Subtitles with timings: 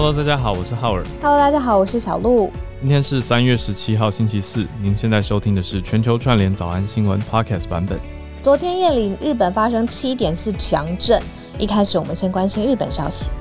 [0.00, 1.02] Hello，大家好，我是浩尔。
[1.20, 2.52] Hello，大家好，我是小鹿。
[2.78, 4.64] 今天是三月十七号，星期四。
[4.80, 7.98] 您现在收听的是全球串联早安新闻 Podcast 版本。
[8.40, 11.20] 昨天夜里，日本发生七点四强震。
[11.58, 13.32] 一开始，我们先关心日本消息。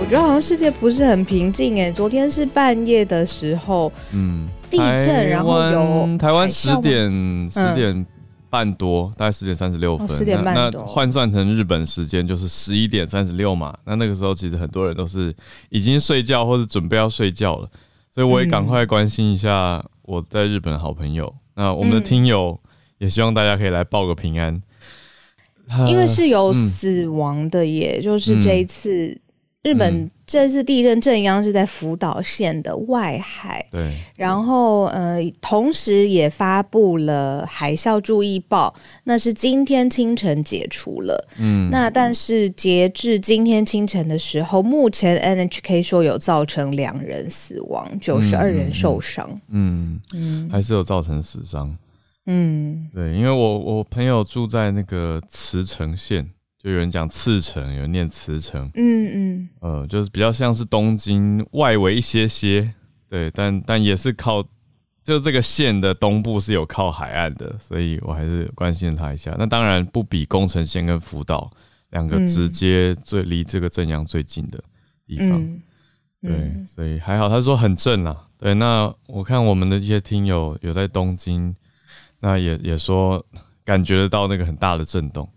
[0.00, 1.92] 我觉得好像世界不是很平静哎。
[1.92, 8.04] 昨天是半夜的时候，嗯，地震，然后有台湾十点十点
[8.54, 13.76] 半多，大概十点三十六分，哦点半多那那换算成日本时间就是十一点三十六嘛。
[13.84, 15.34] 那那个时候其实很多人都是
[15.70, 17.68] 已经睡觉或者准备要睡觉了，
[18.14, 21.34] 所以我也赶快关心一下我在日本的好朋友。
[21.56, 22.56] 那我们的嗯听友
[22.98, 24.62] 也希望大家可以来报个平安，
[25.88, 26.54] 因为是有嗯。
[26.54, 29.20] 死亡的耶，就是这一次
[29.64, 30.10] 日本嗯。
[30.26, 41.28] 这次地震震央是在福岛县的外海，对，然后呃，同时也发布了海啸注意报，那是今天清晨解除了。
[41.38, 49.28] 嗯，那但是截至今天清晨的时候，目前 NHK 说有造成两人死亡，九十二人受伤。
[49.50, 50.48] 嗯，嗯。
[50.50, 51.76] 还是有造成死伤。
[52.24, 52.88] 嗯。
[52.94, 56.30] 对，因为我我朋友住在那个茨城县，
[56.64, 62.72] 就有人讲茨城，有人念慈城，嗯嗯呃，就是比较像是东京外围一些些，
[63.06, 64.42] 对，但但也是靠，
[65.02, 69.36] 就这个县的东部是有靠海岸的，所以我还是关心他一下。
[69.38, 71.50] 那当然不比宫城县跟福岛
[71.90, 74.58] 两个直接最离这个震央最近的
[75.06, 75.32] 地方。
[75.32, 75.62] 嗯，
[76.22, 78.26] 对，嗯所以还好，他说很正啊。
[78.38, 81.54] 对，那我看我们的一些听友有在东京，
[82.20, 83.22] 那也也说
[83.66, 85.28] 感觉得到那个很大的震动。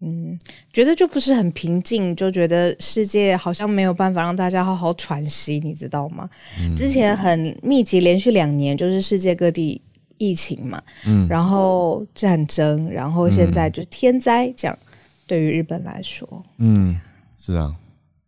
[0.00, 0.38] 嗯，
[0.72, 6.28] 觉得就不是很平静，就觉得世界好像没有办法让大家好好喘息，你知道吗？
[6.60, 9.80] 嗯之前很密集，连续两年就是世界各地
[10.18, 14.78] 疫情嘛，嗯，然后战争，然后现在就是天灾，这样
[15.26, 17.00] 对于日本来说，嗯，
[17.34, 17.74] 是啊，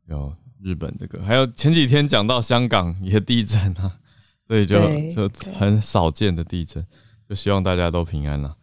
[0.08, 3.98] 有日本这个，还有前几天讲到香港也地震啊，
[4.46, 4.80] 所以就
[5.11, 6.83] 就很少见的地震，
[7.28, 8.55] 就希望大家都平安啦。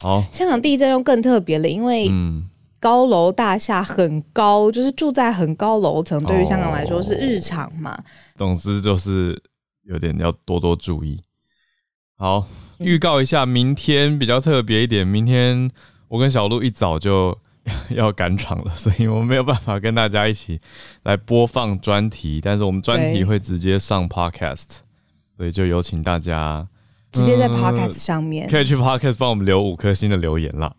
[0.00, 2.48] 好，香港地震又更特别了，因为嗯，
[2.80, 7.96] 高楼大厦很高，就是住在很高楼层，对于香港来说是哦日常嘛。
[8.36, 9.40] 总之就是
[9.82, 11.20] 有点要多多注意。
[12.16, 12.46] 好，
[12.78, 15.06] 预告一下，明天比较特别一点。
[15.06, 15.70] 明天
[16.08, 17.36] 我跟小鹿一早就
[17.90, 20.60] 要赶场了，所以我们没有办法跟大家一起
[21.02, 24.78] 来播放专题，但是我们专题对会直接上 podcast，
[25.36, 26.66] 所以就有请大家
[27.12, 30.72] 直接在嗯 podcast 上面，可以去 podcast 帮我们留五颗星的留言啦。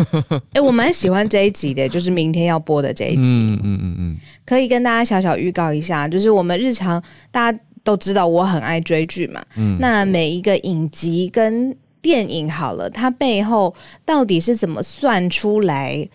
[0.54, 16.08] 哎、我蛮喜欢这一集的，就是明天要播的这一集，嗯嗯嗯嗯，可以跟大家小小预告一下，就是我们日常大家都知道我很爱追剧嘛，嗯那每一个影集跟电影好了，它背后到底是怎么算出来？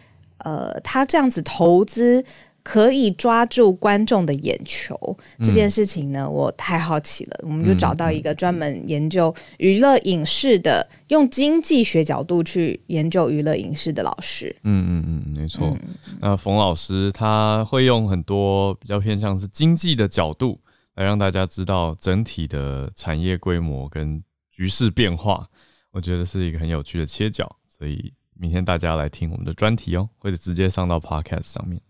[0.44, 2.26] 呃，它这样子投资
[2.64, 4.96] 可以抓住观众的眼球
[5.40, 7.40] 这件事情呢，我太好奇了。
[7.44, 14.56] 我们就找到一个专门研究娱乐影视的，用经济学角度去研究娱乐影视的老师。
[14.64, 15.76] 嗯嗯嗯，没错。
[16.20, 20.60] 那冯老师他会用很多比较偏向是经济的角度
[20.96, 25.48] 来让大家知道整体的产业规模跟局势变化，
[25.92, 27.56] 我觉得是一个很有趣的切角。
[27.68, 31.82] 所以明天大家来听我们的专题哦，或者直接上到 podcast 上面。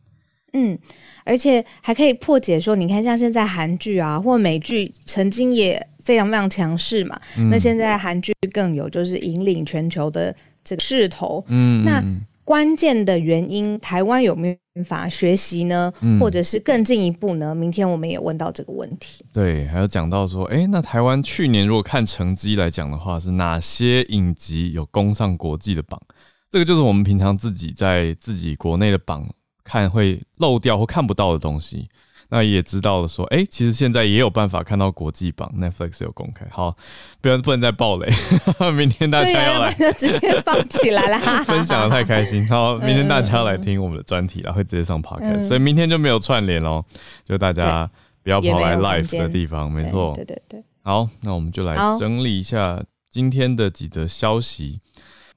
[0.54, 0.78] 嗯，
[1.24, 7.20] 而且还可以破解说，你看像现在韩剧啊或美剧曾经也非常非常强势嘛，
[7.50, 11.44] 那现在韩剧更有就是引领全球的这个势头。
[11.48, 15.94] 嗯，那嗯关键的原因，台湾有没有办法学习呢？
[16.02, 17.56] 嗯或者是更进一步呢？
[17.56, 19.24] 明天我们也问到这个问题。
[19.32, 26.02] 对，还有讲到说，哎、那台湾去年如果看成绩来讲的话，是哪些影集有攻上国际的榜？
[26.50, 29.26] 这个就是我们平常自己在自己国内的榜
[29.72, 31.88] 看会漏掉或看不到的东西。
[32.34, 36.46] 那也知道了说，哎、其实现在也有办法看到国际榜，Netflix 有公开。
[36.50, 36.76] 好，
[37.20, 38.10] 不然不能再暴雷，
[38.72, 41.44] 明天大家要来就直接放起来啦。
[41.44, 42.48] 分享的太开心。
[42.48, 46.82] 好，明天大家要来听我们的专题啦，会直接上 podcast，、嗯所以明天就没有串联喽，
[47.24, 47.90] 就大家
[48.24, 50.14] 不要跑来 live 的地方，没错。
[50.16, 54.80] 对对对，好，那我们就来整理一下今天的几则消息。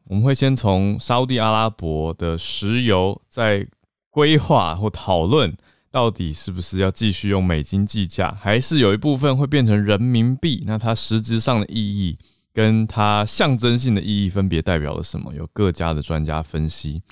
[0.04, 3.66] 我们会先从沙地阿拉伯的石油在
[4.14, 5.52] 规划或讨论，
[5.90, 10.62] 到底是不是要继续用美金计价，还是有一部分会变成人民币？
[10.68, 12.16] 那它实质上的意义
[12.52, 15.34] 跟它象征性的意义分别代表了什么？
[15.34, 17.02] 有各家的专家分析。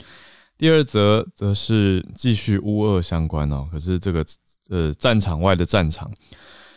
[0.56, 4.24] 第二则则是继续乌俄相关哦，可是这个
[4.68, 6.08] 呃战场外的战场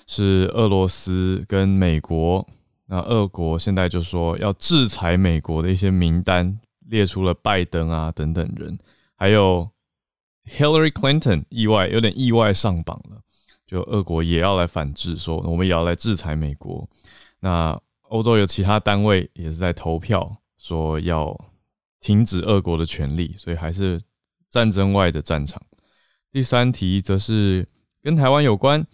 [0.07, 2.43] 是俄罗斯跟美国，
[2.87, 8.75] 那俄国现在就说要制裁美国的一些名单，列出了拜登啊等等人，
[9.15, 9.69] 还有
[10.49, 13.21] Hillary Clinton 意外有点意外上榜了，
[13.65, 16.87] 就俄国也要来反制，说我们也要来制裁美国。
[17.39, 21.35] 那欧洲有其他单位也是在投票，说要
[21.99, 23.99] 停止俄国的权利，所以还是
[24.49, 25.61] 战争外的战场。
[26.31, 27.67] 第三题则是
[28.01, 28.85] 跟台湾有关，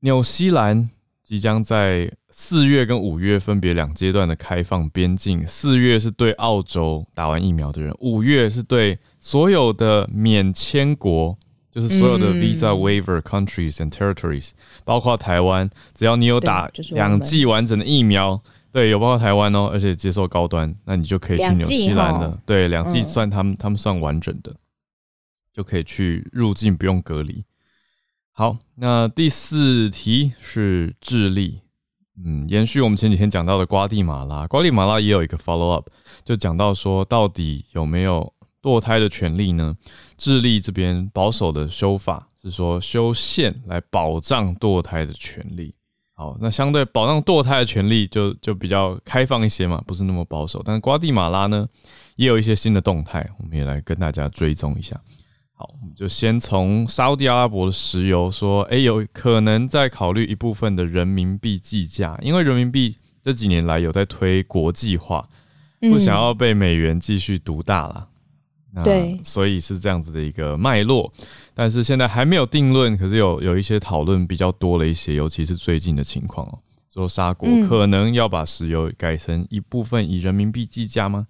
[0.00, 0.88] 纽西兰
[1.24, 11.38] 即将在四月跟五月分别两阶段的开放边境，四月是对澳洲打完疫苗的人，五月是对所有的免签国，
[11.70, 14.50] 就是所有的 visa waiver countries and territories，
[14.84, 18.42] 包括台湾，只要你有打两剂完整的疫苗，
[18.72, 22.36] 对，有包括台湾哦，而且接受高端，那你就可以去纽西兰了。
[22.44, 24.56] 对，两剂算他们他们算完整的，
[25.54, 27.44] 就可以去入境不用隔离。
[28.32, 31.60] 好，那第四题是智利。
[32.24, 35.88] 嗯，延续我们前几天讲到的瓜地马拉，瓜地马拉也有一个 follow up，
[36.24, 39.76] 就讲到说到底有没有堕胎的权利呢？
[40.16, 45.74] 智利这边保守的修法是说修宪来保障堕胎的权利。
[46.14, 50.62] 好，那相对保障堕胎的权利就就比较开放一些嘛，不是那么保守。
[50.64, 51.66] 但是瓜地马拉呢，
[52.14, 55.00] 也有一些新的动态，我们也来跟大家追踪一下。
[55.54, 65.28] 好，我们就先从沙特阿拉伯的石油说，哎，有可能在考虑一部分的人民币计价，因为人民币这几年来有在推国际化，
[65.80, 68.08] 不想要被美元继续独大了。
[68.82, 71.12] 对，所以是这样子的一个脉络，
[71.54, 76.58] 但是现在还没有定论，可是有有一些讨论比较多了一些，尤其是最近的情况哦，
[76.92, 81.26] 说沙国可能要把石油改成一部分以人民币计价吗？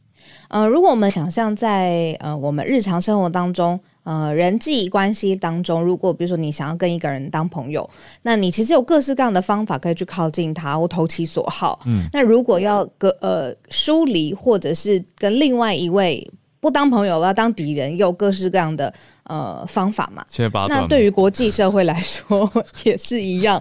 [0.49, 3.81] 呃，如果我们想象在呃我们日常生活当中。
[4.05, 7.89] 呃，人际关系当中，如果比如说你想要跟一个人当朋友，
[8.23, 11.79] 那你其实有各式各样的方法可以去靠近他或投其所好。
[11.87, 16.29] 嗯，那如果要隔呃疏离，或者是跟另外一位
[16.63, 18.95] 不当朋友了当敌人，有各式各样的
[19.25, 20.25] 呃方法嘛？
[20.69, 22.51] 那对于国际社会来说
[22.85, 23.61] 也是一样。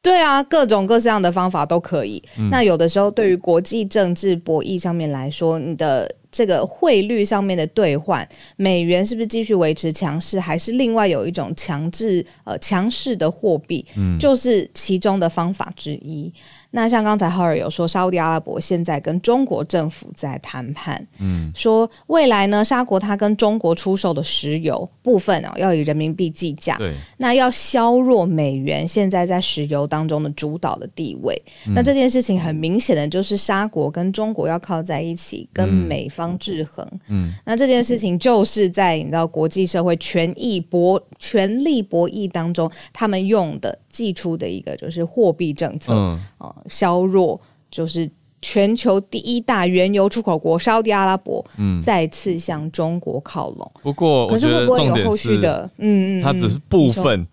[0.00, 2.22] 对啊，各种各式各样的方法都可以。
[2.50, 6.10] 那有的时候对于国际政治博弈上面来说，你的。
[6.30, 13.82] 这个汇率上面的兑换，美元是不是继续维持强势，还是另外有一种强制呃强势的货币，
[14.20, 16.30] 就是其中的方法之一。
[16.70, 31.40] 那像刚才浩尔有说，沙特阿拉伯现在跟中国政府在谈判，嗯，说未来呢，沙国它跟中国出售的石油部分哦，要以人民币计价，对，那要削弱美元现在在石油当中的主导的地位。
[31.74, 43.78] 那这件事情很明显的就是沙国跟中国要靠在一起，跟美方制衡，嗯，那这件事情就是在你知道国际社会权益博权力博弈当中，他们用的。
[43.90, 47.40] 寄出的一个就是货币政策，啊，削弱
[47.70, 53.72] 就是全球第一大原油出口国沙特阿拉伯，嗯，再次向中国靠拢。
[53.82, 55.68] 不过，可是会不会有后续的？
[55.78, 57.26] 嗯嗯，它只是部分。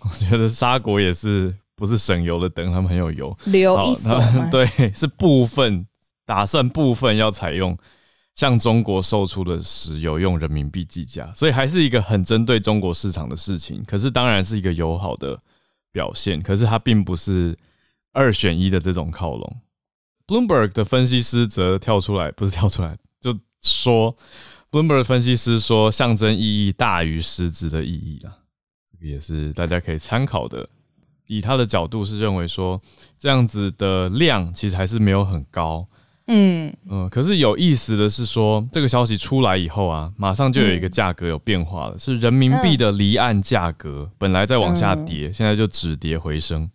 [0.00, 4.18] 我觉得沙国也是不是省油的灯，他们很有油，留一手。
[4.50, 5.86] 对，是部分
[6.24, 7.76] 打算部分要采用
[8.34, 13.82] 向中国售出的石油用人民币计价，所以还是一个很针对中国市场的事情。
[13.86, 15.38] 可是当然是一个友好的。
[15.94, 17.54] 表现，可是它并不是
[18.12, 19.60] 二选一的这种靠拢。
[20.26, 24.16] Bloomberg 的分析师则跳出来，不是跳出来，就说
[24.70, 28.32] Bloomberg 分析师说，象征意义大于实质的意义啊，
[28.90, 30.68] 这个也是大家可以参考的。
[31.26, 32.80] 以他的角度是认为说，
[33.18, 35.86] 这样子的量其实还是没有很高。
[36.26, 46.70] 嗯嗯，可是有意思的是说，这个消息出来以后啊，马上就有一个价格有变化了，是人民币的离岸价格，本来在往下跌，现在就止跌回升。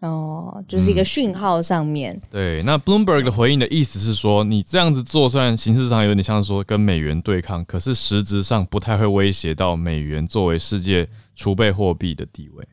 [0.00, 2.20] 哦，就是一个讯号上面。
[2.30, 12.66] 对，那 Bloomberg 的回应的意思是说，你这样子做，虽然形式上有点像说跟美元对抗，可是实质上不太会威胁到美元作为世界储备货币的地位。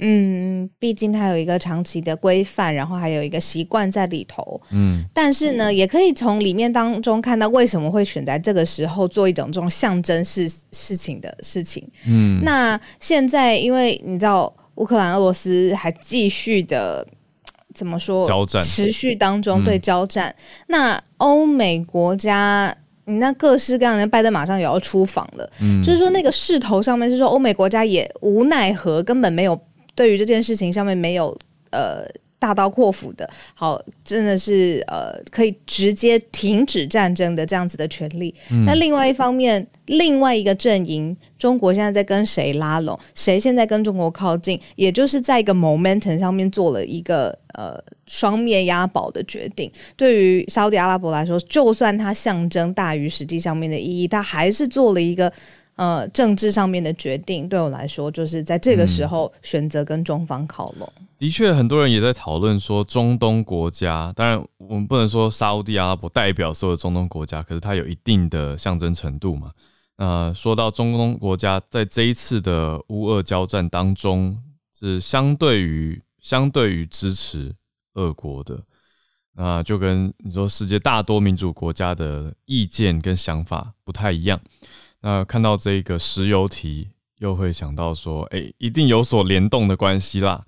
[0.00, 4.60] 嗯，毕竟它有一个长期的规范，然后还有一个习惯在里头。
[4.70, 11.84] 嗯，但是呢，也可以从里面当中看到为什么会选在这个时候做一种这种象征式事情的事情。
[12.06, 17.06] 嗯，那现在因为你知道乌克兰、俄罗斯还继续的
[17.74, 20.34] 怎么说交战，持续当中对交战。
[20.66, 25.48] 那欧美国家，你那各式各样的拜登马上也要出访了。
[25.60, 29.60] 嗯，就是说那个势头上面是说欧美国家也无奈何，根本没有。
[29.94, 31.36] 对于这件事情上面没有
[31.70, 32.06] 呃
[32.38, 38.34] 大刀阔斧的，好，真的是呃可以直接停止战争的这样子的权利。
[38.64, 42.98] 那另外一方面，另外一个阵营，中国现在在跟谁拉拢？
[43.14, 44.60] 谁现在跟中国靠近？
[44.76, 47.76] 也就是在一个 momentum 上面做了一个呃
[48.06, 49.70] 双面押宝的决定。
[49.96, 55.32] 对于沙特阿拉伯来说，就算它象征大于实际上面的意义，它还是做了一个。
[55.78, 60.92] 呃政治上面的决定，对我来说，就是在这个时候选择跟中方靠拢。
[61.16, 69.52] 的确，很多人也在讨论说，中东国家，当然我们不能说沙地阿拉伯代表所有中东国家，可是它有一定的象征程度嘛。
[69.96, 74.36] 那说到中东国家，在这一次的乌俄交战当中，
[74.78, 77.54] 是相对于相对于支持
[77.94, 78.60] 俄国的，
[79.36, 84.40] 那就跟你说世界大多民主国家的意见跟想法不太一样。
[85.02, 86.88] 那看到这个石油题，
[87.18, 90.44] 又会想到说，哎，一定有所联动的关系啦。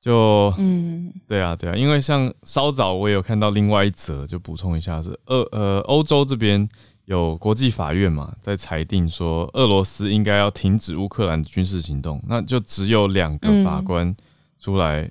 [0.00, 6.68] 就嗯，对啊，对啊，因为像稍早我也有看到另外一则，就补充一下是俄呃欧洲这边
[7.04, 14.12] 有国际法院嘛，在裁定说俄罗斯应该要停止乌克兰的军事行动，那就只有两个法官
[14.58, 15.08] 出来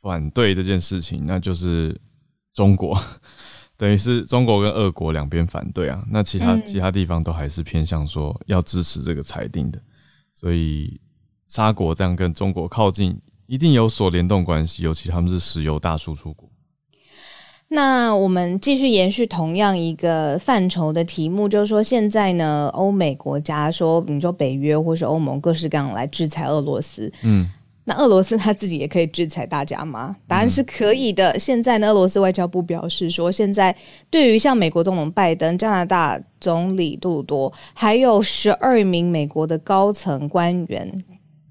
[0.00, 2.00] 反对这件事情，那就是
[2.54, 2.98] 中国，
[3.82, 9.82] 等于是中国跟俄国两边反对啊，那其他其他地方都还是偏向说要支持这个裁定的，
[10.32, 11.00] 所以
[11.48, 13.20] 沙国这样跟中国靠近。
[13.48, 16.48] 一定有所联动关系，尤其他们是石油大输出国。
[17.68, 27.50] 那我们继续延续同样一个范畴的题目，就是说现在呢，欧美国家说，你说北约或是欧盟各式各样来制裁俄罗斯，嗯，
[27.84, 30.16] 那俄罗斯他自己也可以制裁大家吗？
[30.28, 31.38] 答案是可以的。
[31.38, 33.74] 现在呢，俄罗斯外交部表示说，现在
[34.08, 41.04] 对于像美国总统拜登、加拿大总理杜鲁多，还有十二名美国的高层官员。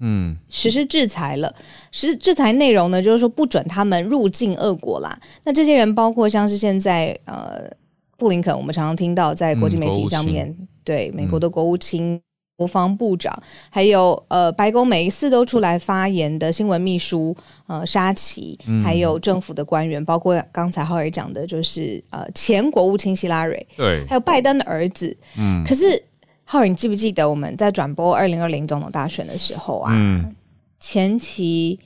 [0.04, 1.54] 嗯，实施制裁了。
[1.92, 5.16] 实制裁内容呢，就是说不准他们入境俄国啦。
[5.44, 7.70] 那这些人包括像是现在呃，
[8.16, 12.20] 布林肯，我们常常听到在国际媒体上面对美国的国务卿、
[12.62, 13.36] 国防部长，
[13.70, 25.16] 还有呃白宫每一次都出来发言的新闻秘书呃沙奇，还有政府的官员，包括刚才浩尔讲的，就是呃前国务卿希拉蕊，对，还有拜登的儿子。
[25.36, 26.00] 嗯，可是。
[26.44, 29.92] 浩宇，你记不记得我们在转播二零二零总统大选的时候啊？
[29.94, 30.34] 嗯
[30.78, 31.78] 前期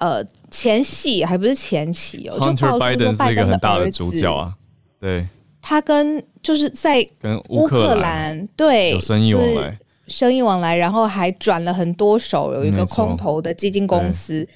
[0.00, 3.16] 呃前戏还不是前期哦，就爆出说拜登
[3.48, 4.54] 的儿子主角啊，
[4.98, 5.28] 对，
[5.62, 9.78] 他跟就是在跟乌克兰对有生意往来。
[10.10, 14.46] 生意往来，然后还转了很多手，有一个空头的基金公司，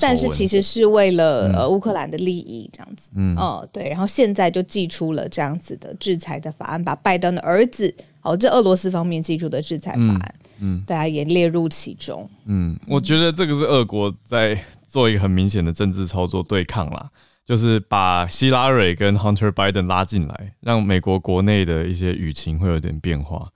[0.00, 17.10] 但是其实是为了呃乌克兰的利益这样子，嗯，哦对，然后现在就寄出了这样子的制裁的法案，把拜登的儿子，哦这俄罗斯方面寄出的制裁法案，嗯，大家也列入其中，嗯，我觉得这个是俄国在做一个很明显的政治操作对抗啦，
[17.46, 23.50] 就是把希拉蕊跟 Hunter Biden 拉进来，让美国国内的一些舆情会有点变化。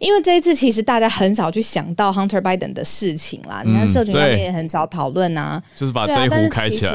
[0.00, 6.92] 因为这一次其实大家很少去想到 Hunter Biden 的事情啦，你看社群上面也很少讨论啊，就是把这一壶开起来，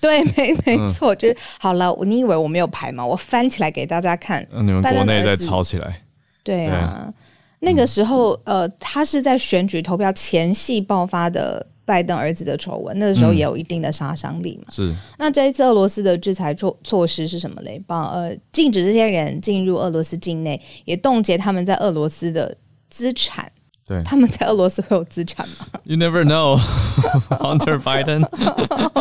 [0.00, 1.96] 对，没没错，就是好了。
[2.04, 3.04] 你以为我没有牌吗？
[3.04, 6.02] 我翻起来给大家看，你们国内在吵起来。
[6.42, 7.12] 对啊，
[7.60, 11.66] 那个时候呃，他是在选举投票前夕爆发的。
[11.86, 14.70] 拜登儿子的丑闻，那个时候也有一定的杀伤力嘛。
[14.70, 14.92] 是。
[15.16, 17.80] 那这一次俄罗斯的制裁措措施是什么嘞？
[17.86, 22.54] 帮呃禁止这些人进入俄罗斯境内，也冻结他们在俄罗斯的
[22.90, 23.50] 资产。
[23.86, 24.02] 对。
[24.02, 25.66] 他们在俄罗斯会有资产吗？
[25.84, 26.58] You never know,
[27.30, 28.26] Hunter Biden。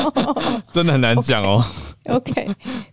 [0.71, 1.63] 真的很难讲哦。
[2.07, 2.47] OK，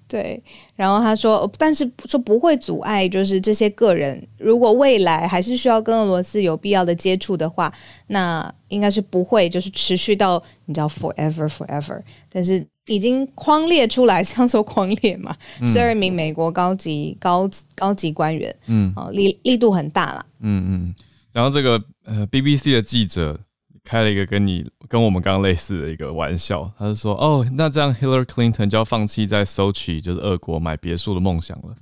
[0.08, 0.42] 对，
[0.74, 7.70] 然后他说，但是说不会阻碍，就是这些个人，如果未来还是需要跟俄罗斯有必要的接触的话，
[8.06, 12.00] 那应该是不会，就是持续到你知道 forever forever。
[12.30, 17.46] 但是已经框列出来，这样说框列嘛，十二名美国高级高
[17.76, 20.94] 高级官员，嗯，哦，力力度很大了，嗯嗯，
[21.32, 23.38] 然后这个呃 BBC 的记者。
[23.84, 31.74] 开了一个跟你跟我们刚刚类似的一个玩笑，他就说：“哦，那这样 Hillary Clinton 就要放弃在 Sochi 就是俄国买别墅的梦想了。”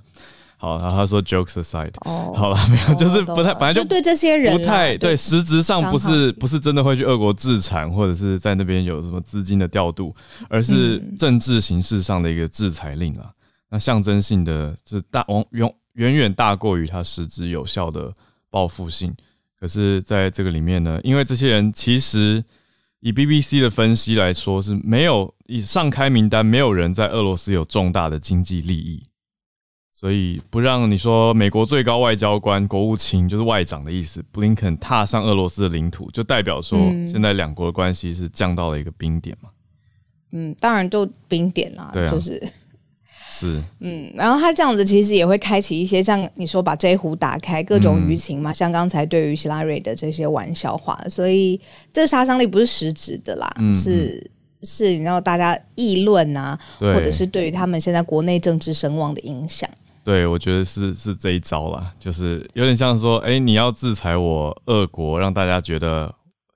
[0.57, 10.11] 好，然后他说：“Jokes aside，好了，没有，就是不太，本来就对这些人不太对，实质上不是不是真的会去俄国自产，或者是在那边有什么资金的调度，
[10.49, 13.29] 而是政治形式上的一个制裁令啊。
[13.69, 18.11] 那象征性的，是大往远远远大过于它实质有效的
[18.49, 19.13] 报复性。”
[19.61, 22.43] 可是，在这个里面呢，因为这些人其实
[22.99, 29.03] 以 BBC 的分析来说，是没有以上开名单，没有人在俄罗斯有重大的经济利益，
[29.91, 39.49] 所以不让你说美国最高外交官、国务卿就是外长的意思，布林肯踏上俄罗斯的领土，就代表说现在两国的关系是降到了一个冰点嘛？
[40.31, 42.41] 嗯，当然就冰点啦，就是。
[43.41, 51.59] 是，嗯，然后他这样子其实也会开启一些像你说把这一壶打开各种舆情嘛，像刚才对于希拉瑞的这些玩笑话，所以
[51.91, 54.31] 这个杀伤力不是实质的啦，是
[54.63, 59.69] 是，你知道大家议论啊，或者是对于他们现在国内政治声望的影响。
[60.03, 66.11] 对，我觉得是是这一招啦，就是有点像说，哎，你要制裁我俄国，让大家觉得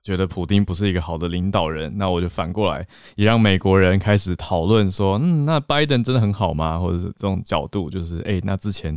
[0.06, 2.86] 觉得普丁不是一个好的领导人，那我就反过来
[3.16, 6.78] 也让美国人开始讨论说，嗯，那拜登真的很好吗？
[6.78, 8.96] 或者是这种角度，就是哎，那之前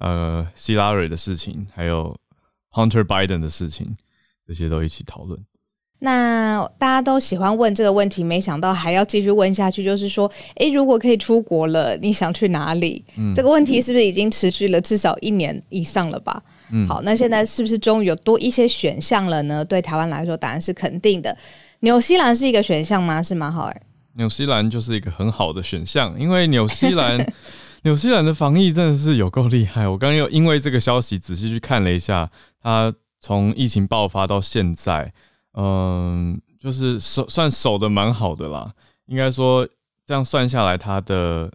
[0.00, 2.16] 呃希拉蕊的事情，还有
[2.72, 3.94] Hunter Biden 的事情，
[4.46, 5.38] 这些都一起讨论。
[6.00, 13.04] 那大家都喜欢问这个问题，没想到还要继续问下去，就是说，诶，如果可以出国了，你想去哪里？
[13.18, 16.42] 嗯，这个问题是不是已经持续了至少一年以上了吧？
[16.46, 16.52] 嗯，
[16.88, 19.64] 好，那现在是不是终于有多一些选项了呢？
[19.64, 21.36] 对台湾来说，答案是肯定的。
[21.80, 23.22] 纽西兰是一个选项吗？
[23.22, 23.50] 是吗？
[23.50, 23.82] 好儿，
[24.14, 27.18] 纽西兰就是一个很好的选项，因为纽西兰，
[27.84, 29.86] 纽西兰的防疫真的是有够厉害。
[29.86, 32.28] 我刚刚又因为这个消息仔细去看了一下，
[32.60, 35.12] 它从疫情爆发到现在。
[35.54, 38.72] 嗯，就是守算守的蛮好的啦。
[39.06, 39.66] 应该说
[40.04, 41.50] 这样算下来，它的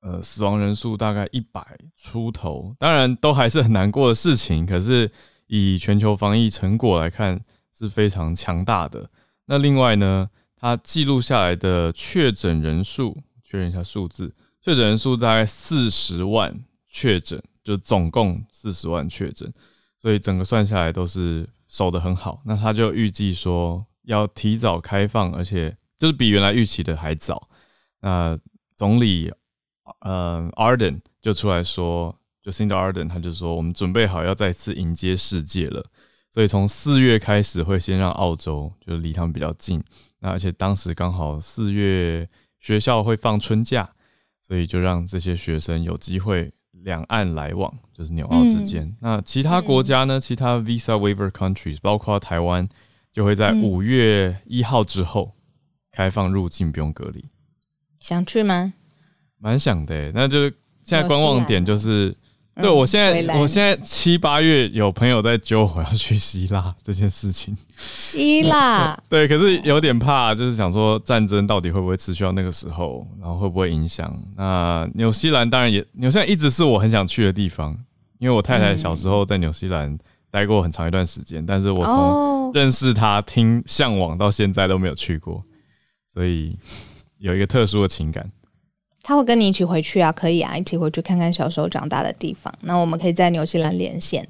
[0.00, 2.74] 呃死亡人数大概一百出头。
[2.78, 5.10] 当然都还是很难过的事情，可是
[5.46, 7.40] 以全球防疫成果来看
[7.76, 9.08] 是非常强大的。
[9.46, 19.52] 那另外呢，他记录下来的确诊人数，确认一下数字，确诊人数大概四十万确诊，就总共四十万确诊，
[20.00, 21.48] 所以整个算下来都是。
[21.70, 27.46] 守得很好，那他就预计说要提早开放，而且就是比原来预期的还早。
[28.00, 28.38] 那
[28.74, 29.30] 总理
[30.00, 35.84] 呃 Arden 就出来说，就 Cindy Arden 他就说，我们准备好要再次迎接世界了。
[36.30, 39.82] 所以从四月开始会先让澳洲就离他们比较近，
[40.20, 42.28] 那而且当时刚好四月
[42.60, 43.90] 学校会放春假，
[44.42, 46.52] 所以就让这些学生有机会。
[46.84, 48.96] 两岸来往就是纽澳之间。
[49.00, 50.20] 那其他国家呢？
[50.20, 52.68] 其他 Visa Waiver Countries，包括台湾，
[53.12, 55.34] 就会在五月一号之后
[55.90, 57.24] 开放入境，不用隔离。
[57.98, 58.74] 想去吗？
[59.38, 60.12] 蛮想的。
[60.12, 60.42] 那就
[60.82, 62.14] 现在观望点就是。
[62.60, 67.56] 对，我现在我现在七八月有朋友在揪我要去希腊这件事情。
[67.76, 74.12] 希腊 对，可是有点怕，就是想说战争到底会不会持续到那个时候，然后会不会影响？
[74.36, 77.78] 那纽西兰当然也，纽西兰一直是我很想去的地方，
[78.18, 79.96] 因为我太太小时候在纽西兰
[80.28, 85.40] 待过很长一段时间，但是我从认识她、听向往到现在都没有去过，
[86.12, 86.58] 所以
[87.18, 88.28] 有一个特殊的情感。
[89.08, 92.52] 他会跟你一起回去啊，可以啊，一起回去看看小时候长大的地方。
[92.60, 94.28] 那我们可以在纽西兰连线。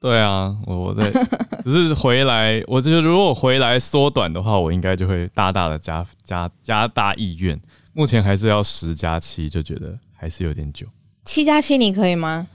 [0.00, 1.10] 对啊，我我在
[1.66, 7.60] 只是回来，我觉得如果回来缩短的话，我应该就会大大的加加加大意愿。
[7.92, 10.86] 目前还是要十加七，就觉得还是有点久。
[11.24, 12.46] 七加七你可以吗？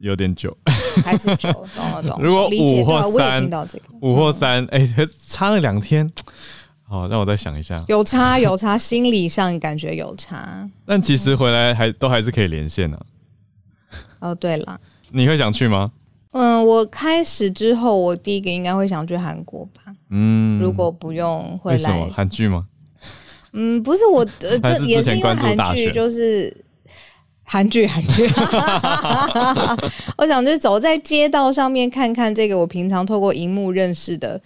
[0.00, 0.56] 有点久，
[1.04, 2.16] 还是久，懂了懂。
[2.22, 3.50] 如果五或三，
[4.00, 4.88] 五或三，哎，
[5.26, 6.08] 差了两天。
[6.86, 7.84] 好，让我再想一下。
[7.88, 10.68] 有差有差， 心理上感觉有差。
[10.86, 12.98] 但其实回来还都还是可以连线呢。
[14.20, 14.78] 哦，对了，
[15.10, 15.92] 你会想去吗？
[16.32, 19.94] 嗯，我开始之后，我第一个应该会想去韩国吧。
[20.10, 22.66] 嗯，如果不用回来，韩剧吗？
[23.52, 24.50] 嗯，不是我， 这
[24.84, 26.54] 也是因为韩剧，就是
[27.44, 28.26] 韩剧，韩剧。
[30.18, 34.40] 我想就走在街道上面看看这个，我平常透过荧幕认识的。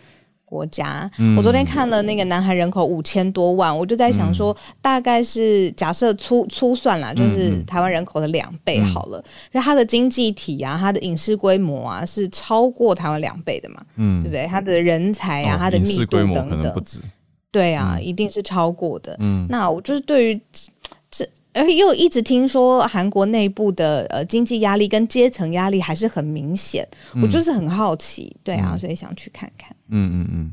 [0.48, 9.22] 国家，我昨天看了那个南韩人口五千多万，我就在想说，大概是假设粗粗算啦，就是台湾人口的两倍好了。
[9.52, 13.82] 那它的经济体啊，它的影视规模啊，是超过台湾两倍的嘛？
[13.96, 14.46] 嗯，对不对？
[14.46, 16.82] 它的人才啊，它的密度等等，
[17.52, 19.14] 对啊，一定是超过的。
[19.20, 20.40] 嗯，那我就是对于
[21.10, 21.28] 这。
[21.58, 26.86] 而又一直听说韩国内部的呃经济压力跟阶层压力还是很明显，
[27.22, 29.74] 我就是很好奇，对啊，所以想去看看。
[29.88, 30.52] 嗯嗯嗯，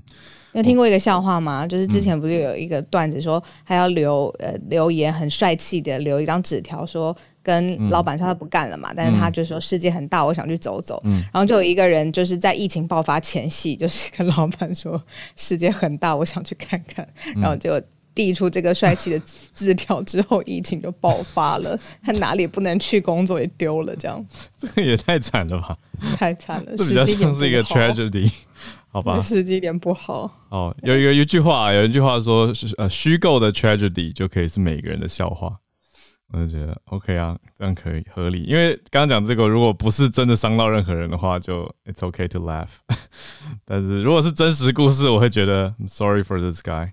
[0.53, 1.67] 有听过一个笑话吗？
[1.67, 11.01] 就是之前不是有一个段子说，还要留呃留言很帅气的留一张纸条，说跟老板说他不干了嘛，但是他就说世界很大，我想去走走。
[11.03, 15.01] 然后就有一个人就是在疫情爆发前夕，就是跟老板说
[15.35, 17.81] 世界很大，我想去看看，然后就。
[18.15, 19.19] 递出这个帅气的
[19.53, 24.25] 字条之后，疫情就爆发了，他哪里不能去工作也丢了，这样
[24.57, 25.77] 这个也太惨了吧！
[26.17, 28.31] 太惨了，这比较像是一个 tragedy，
[28.89, 29.19] 好吧？
[29.19, 30.31] 时机点不好。
[30.49, 35.57] 哦，有一个一句话，有一句话说，呃，虚构的 tragedy 就可以是每个人的笑话。
[36.33, 38.43] 我就觉得 OK 啊，这样可以合理。
[38.43, 42.69] 因为刚刚讲这个，如果不是真的伤到任何人的话，就 It's okay to laugh。
[43.63, 46.91] 但是如果是真实故事，我会觉得 I'm sorry for this guy。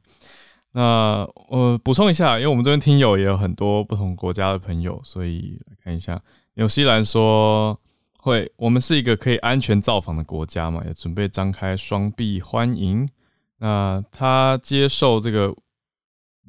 [0.73, 6.21] 那我补充一下，因为我们这边听友也有很多不同国家的朋友，所以来看一下。
[6.55, 7.79] 纽西兰说
[8.19, 13.09] 会，我们是一个可以安全造访的国家嘛，也准备张开双臂欢迎。
[13.59, 15.55] 那他接受这个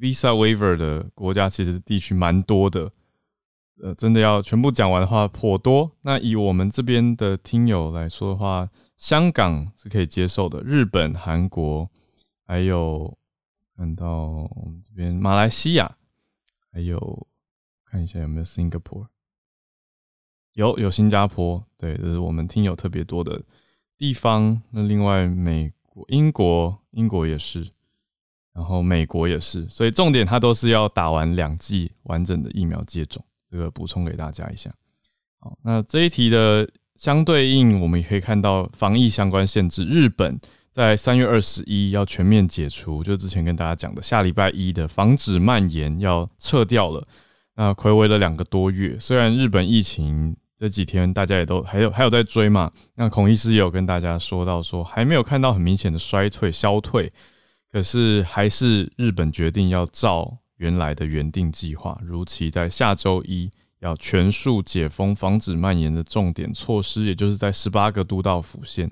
[0.00, 2.90] visa waiver 的国家，其实地区蛮多的。
[3.82, 5.90] 呃，真的要全部讲完的话颇多。
[6.02, 11.86] 那以我们这边的听友来说的话，香港是可以接受的，日本、韩国，
[12.46, 13.16] 还有
[13.76, 15.96] 看到我们这边马来西亚，
[16.72, 17.26] 还有
[17.84, 19.06] 看一下有没有 Singapore，
[20.52, 23.42] 有有新加坡，对，这是我们听友特别多的
[23.96, 24.62] 地方。
[24.70, 27.68] 那另外美国、英国，英国也是，
[28.52, 33.24] 然后美国也是，所以重点它都是要打完两剂完整的疫苗接种。
[33.50, 34.72] 这个补充给大家一下。
[35.38, 40.40] 好，那这一题的相对应，我们也可以看到防疫相关限制，日本
[40.74, 47.06] 在三月二十一要全面解除，就之前跟大家讲的下礼拜一的防止蔓延要撤掉了。
[47.54, 57.08] 那暌违了两个多月，虽然日本疫情这几天大家也都还有还有在追嘛，那孔医师也有跟大家说到说还没有看到很明显的衰退消退，
[57.70, 60.38] 可是还是日本决定要照。
[60.58, 68.88] 原来的原定计划，如期在下周一要全数解封，防止蔓延的重点措施，也就是在十八个都道府县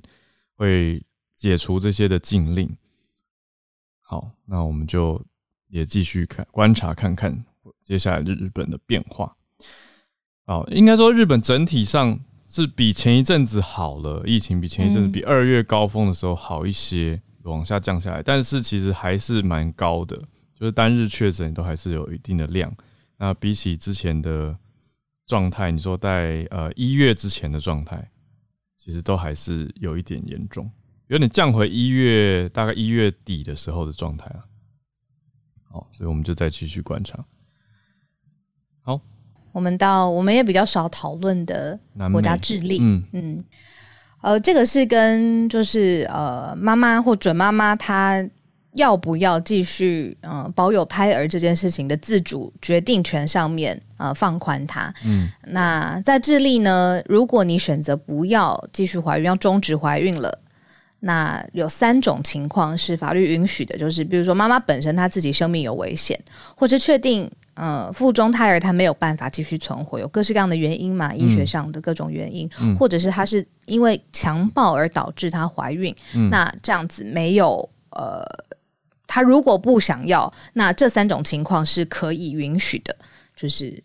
[0.56, 1.00] 会
[1.42, 2.70] 解除这些的禁令。
[4.00, 5.20] 好，那我们就
[5.70, 7.44] 也继续看观察看看
[7.84, 9.34] 接下来日本的变化。
[10.46, 12.16] 好，应该说日本整体上
[12.48, 20.16] 是比前一阵子好了，疫情比前一阵子比二月高峰的时候好一些，往下降下来，但是其实还是蛮高的。
[20.54, 22.72] 就是单日确诊都还是有一定的量，
[23.16, 24.56] 那比起之前的
[25.26, 28.08] 状态，你说在呃一月之前的状态，
[28.78, 30.70] 其实都还是有一点严重，
[31.12, 34.44] 有点降回一月大概一月底的时候的状态了。
[35.70, 37.22] 好，所以我们就再继续观察。
[38.82, 38.98] 好，
[39.52, 41.78] 我们到我们也比较少讨论的
[42.10, 43.44] 国家智利，嗯嗯，
[44.22, 48.26] 呃，这个是跟就是呃妈妈或准妈妈她。
[48.76, 54.90] 要不要继续嗯保有胎儿这件事情的自主决定权上面呃放宽它？
[55.04, 60.38] 嗯，那在智利呢，如果你选择不要继续怀孕，要终止怀孕了，
[61.04, 66.18] 那有三种情况是法律允许的，就是比如说妈妈本身她自己生命有危险，
[66.56, 75.94] 或者确定呃腹中胎儿她没有办法继续存活，有各式各样的原因嘛，医学上的各种原因，或者是她是因为强暴而导致她怀孕，
[76.30, 78.22] 那这样子没有呃。
[79.08, 82.96] 她如果不想要，那这三种情况是可以允许的，
[83.36, 83.82] 就是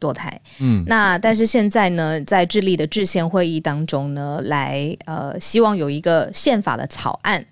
[0.00, 0.40] 堕胎。
[0.60, 7.44] 嗯，那但是现在呢，在智利的制宪会议当中呢，来呃，希望有一个宪法的草案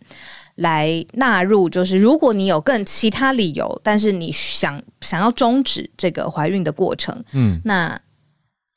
[0.57, 8.01] 来纳入，就是如果你有更其他理由，但是你想想要终止这个怀孕的过程，嗯，那。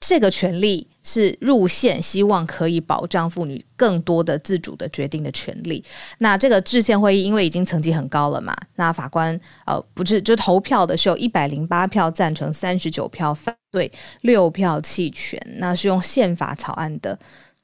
[0.01, 5.83] 这个权利是入宪，希望可以保障妇女更多的自主的决定的权利。
[6.19, 15.39] 那这个制宪会议因为已经层级很高了嘛，那法官呃不是就投票的是有一百零八票赞成，三十九票反对，六票弃权。
[15.57, 17.17] 那是用宪法草案的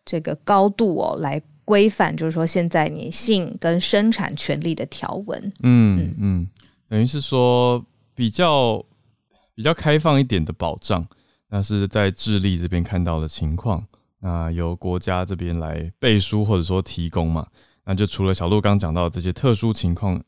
[0.06, 5.54] 这个高度哦来规范，就是说现在你性跟生产权利的条文。
[5.62, 6.48] 嗯嗯，
[6.88, 8.84] 等于是说比较
[9.54, 11.06] 比较开放一点的保障。
[11.50, 13.86] 那是在智利这边看到的情况，
[14.20, 17.48] 那由国家这边来背书或者说提供嘛，
[17.86, 20.22] 那就除了小鹿刚讲到这些特殊情况，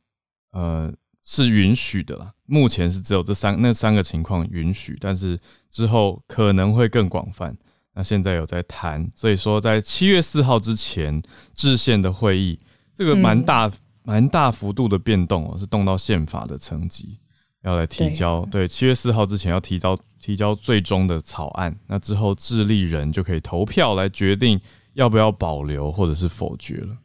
[0.52, 2.32] 呃，是允许的啦。
[2.46, 5.38] 目前是只有这三那三个情况允许，但是
[5.70, 7.58] 之后可能会更广泛。
[7.94, 11.22] 那现在有在谈，所以说在七月四号之前
[11.56, 12.58] 制宪的会议，
[12.96, 13.72] 这个蛮大
[14.04, 17.18] 蛮大幅度的变动哦，是动到宪法的层级。
[17.64, 24.60] 要来提交，对，七月四号之前要提交提交最终的草案，那之后智利人就可以投票来决定
[24.94, 26.96] 要不要保留或者是否决了。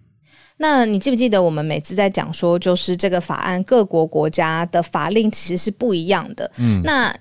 [0.59, 6.49] 那你记不记得我们每次在讲说，就是这个法案各国国家的法令其实是不一样的。
[6.59, 7.13] 嗯，那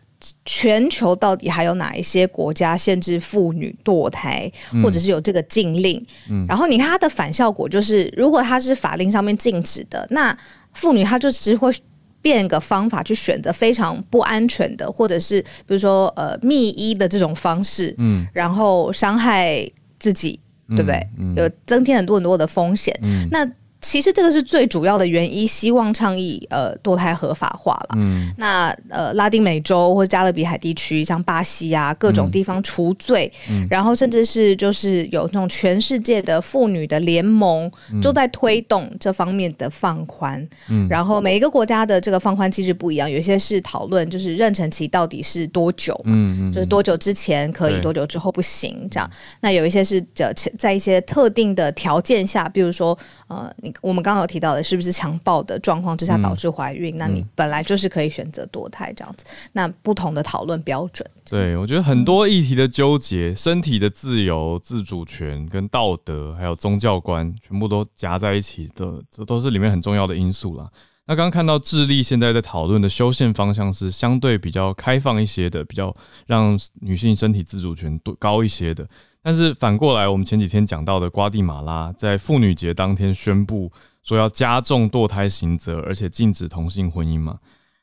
[0.45, 4.51] 全球到底还有哪一些国家限制妇女堕胎，
[4.83, 6.05] 或者是有这个禁令？
[6.29, 10.37] 嗯，然后你看它的反效果就是，如果它是法令上面禁止的，那
[10.73, 11.73] 妇女她就只会。
[12.21, 21.07] 变个方法去选择非常不安全的，或者是比如说呃密医的这种方式，嗯，然后伤害自己，对不对？
[21.35, 22.95] 有增添很多很多的风险。
[23.31, 23.45] 那
[23.81, 27.95] 其实这个是最主要的原因，希望倡议呃堕胎合法化了。
[27.97, 33.31] 嗯，那呃拉丁美洲或加勒比海地区，像巴西啊各种地方除罪，
[33.69, 37.69] 然后甚至是就是有那种全世界的妇女的联盟，
[38.03, 40.47] 都在推动这方面的放宽。
[40.69, 49.09] 嗯，然后每一个国家的这个放宽机制不一样，有些是讨论就是妊娠期到底是多久，嗯嗯，就是多久之前可以，多久之后不行这样。
[49.41, 52.95] 那有一些是在在一些特定的条件下，比如说
[53.27, 53.70] 呃你。
[53.71, 56.93] 你我们刚刚有提到的，是不是强暴的状况之下导致怀孕？
[56.97, 59.25] 那你本来就是可以选择堕胎这样子。
[59.53, 70.69] 那不同的讨论标准，对我觉得很多议题的纠结，身体的自由、自主权跟道德，还有宗教观，全部都夹在一起的，这都是里面很重要的因素啦。
[71.07, 75.93] 那刚刚看到智利现在在讨论的修宪方向是相对比较开放一些的，比较
[76.27, 78.87] 让女性身体自主权多高一些的。
[79.23, 83.71] 但是反过来，我们前几天讲到的瓜地马拉在妇女节当天宣布
[84.03, 87.39] 说要加重堕胎刑责，而且禁止同性婚姻嘛。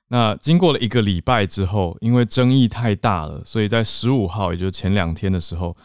[0.09, 5.77] 那经过了一个礼拜之后，因为争议太大了，所以在十五号，也就是前两天的时候，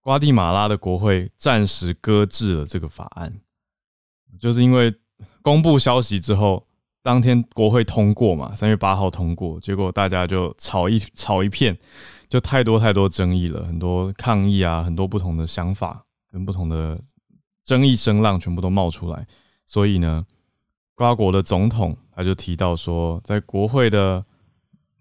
[0.00, 3.40] 瓜地马拉的国会暂时搁置了这个法案，
[4.40, 4.94] 就是因为
[5.42, 6.66] 公布消息之后，
[7.02, 11.76] 当天国会通过嘛，三月八号通过，结果大家就吵一吵一片。
[12.28, 17.00] 就太多太多争议了，很多抗议啊，很多不同的想法跟不同的
[17.64, 19.26] 争议声浪全部都冒出来。
[19.66, 20.24] 所以呢，
[20.94, 24.22] 瓜国的总统他就提到说，在国会的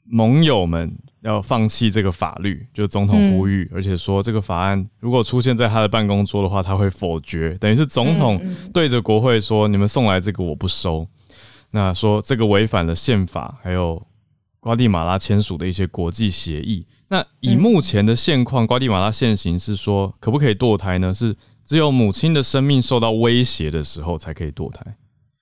[0.03, 7.57] 盟友们要放弃这个法律，就总统呼吁，而且说这个法案如果出现在他的办公桌的话，他会否决。
[7.57, 8.39] 等于是总统
[8.73, 11.07] 对着国会说：“你们送来这个我不收。”
[11.71, 14.05] 那说这个违反了宪法，还有
[14.59, 16.85] 瓜地马拉签署的一些国际协议。
[17.13, 21.13] 那以目前的现况，瓜地马拉现行是说可不可以堕胎呢？
[21.13, 24.83] 是只有母亲的生命受到威胁的时候才可以堕胎。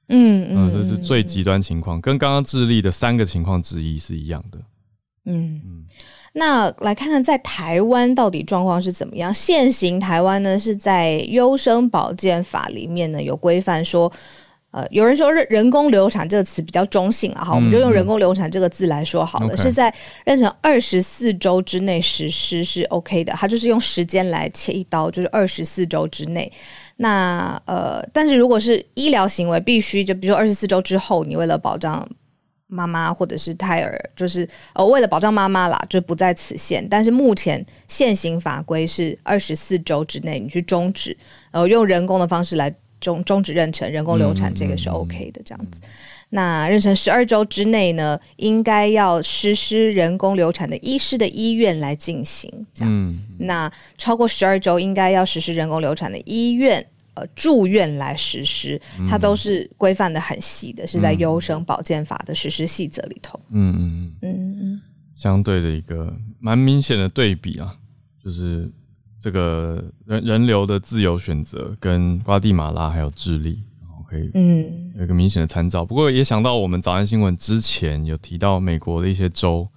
[0.09, 4.57] 嗯嗯，这是最极端情况，跟刚刚智利的三个情况之一是一样的。
[5.27, 5.85] 嗯嗯，
[6.33, 9.33] 那来看看在台湾到底状况是怎么样？
[9.33, 14.11] 现行台湾呢是在优生保健法里面呢有规范说。
[14.71, 19.93] 呃，有人说“人人工流产”这个词比较中性啊，好，我们就用“人工流产”这个字来说好了，是在
[20.25, 26.49] 妊娠二十四周之内实施是 OK 的，它就是用时间来切一刀，就是二十四周之内。
[26.95, 32.07] 那呃，但是如果是医疗行为，必须就比如说二十四周之后，你为了保障
[32.67, 36.87] 妈妈或者是胎儿，就是呃为了保障妈妈啦，就不在此限。
[36.87, 41.17] 但是目前现行法规是二十四周之内你去终止，
[41.51, 42.73] 呃，用人工的方式来。
[43.01, 45.81] 终终止妊娠、人工流产，这个是 OK 的，这样子。
[46.29, 52.49] 那妊娠十二周之内呢，应该要实施人工流产的医师的医院来进行。
[52.73, 56.85] 这样，那超过十二周应该要实施人工流产的医院
[57.15, 63.37] 呃住院来实施，它都是规范的很细的，是在优生保健法的实施细则里头。
[63.49, 64.81] 嗯嗯嗯嗯嗯，
[65.13, 67.75] 相对的一个蛮明显的对比啊，
[68.23, 68.71] 就是。
[69.21, 75.85] 这个人人流的自由选择，跟瓜地马拉还有智利，然后可以嗯有一个明显的参照。
[75.85, 79.67] 不过也想到我们早安新闻之前有提到美国的一些州，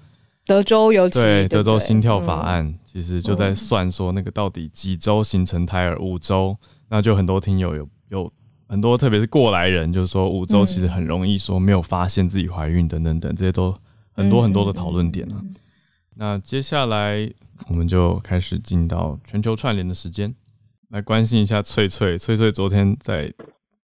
[0.47, 6.57] 德州尤其对德州心跳法案，其实就在算说那个到底几周形成胎儿，五周，
[6.89, 8.33] 那就很多听友有有
[8.67, 13.77] 很多，特别是过来人，就是说五周其实很容易说没有发现自己怀孕等等等，这些都
[14.15, 15.37] 很多很多的讨论点啊。
[16.15, 17.31] 那接下来。
[17.69, 20.35] 我们就开始进到全球串联的时间，
[20.91, 22.19] 来关心一下翠翠。
[22.19, 23.33] 翠翠昨天在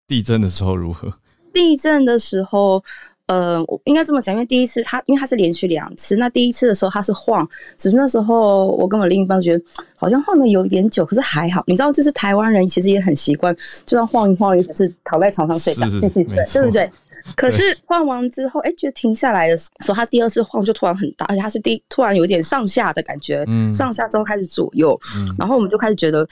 [0.06, 1.12] 地震的时候如何？
[1.52, 2.83] 地震的时候，
[3.26, 6.16] 呃，我应该这么讲，因为第一次它，因为它是连续两次。
[6.16, 9.64] 那第一次的时候它是晃，只是那时候我跟我另一半觉得
[9.96, 11.64] 好像晃的有一点久，可是还好。
[11.66, 13.54] 你知道，这是台湾人其实也很习惯，
[13.87, 16.90] 就算晃一晃，也是躺在床上睡觉，继续睡，对不对？
[17.36, 24.98] 可是晃完之后，哎，就停下来的时候，他第二次晃就突然很大，而且他是第突然有点上下的感觉，嗯上下之后开始左右，
[25.38, 26.26] 然后我们就开始觉得，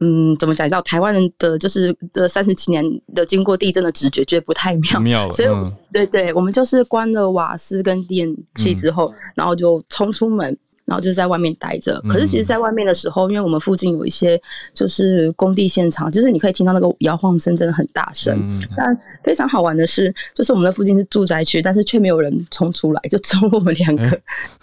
[0.00, 0.68] 嗯，怎么讲？
[0.68, 5.48] 到台湾人的就是这三十七年的经过地震的直觉，觉得不太妙，所以
[5.92, 10.56] 对对，我们就是关了瓦斯跟电器之后，然后就冲出门。
[10.92, 14.38] 然后就是在外面待着，可是其实，在外面的时候，因为我们附近有一些
[14.74, 18.38] 就是工地现场，就是你可以听到那个摇晃声，真的很大声。
[18.76, 24.20] 但非常好玩的是，就是我们的附近是住宅区，但是却没有人冲出来，就只有我们两个。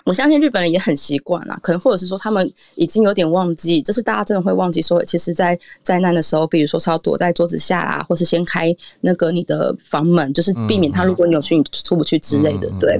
[0.09, 12.69] 我相信日本人也很习惯啦，可能或者是说他们已经有点忘记，就是大家真的会忘记说，其实，在灾难的时候，比如说是要躲在桌子下啦，或是先开那个你的房门，就是避免他如果扭曲你出不去之类的。
[12.79, 12.99] 对，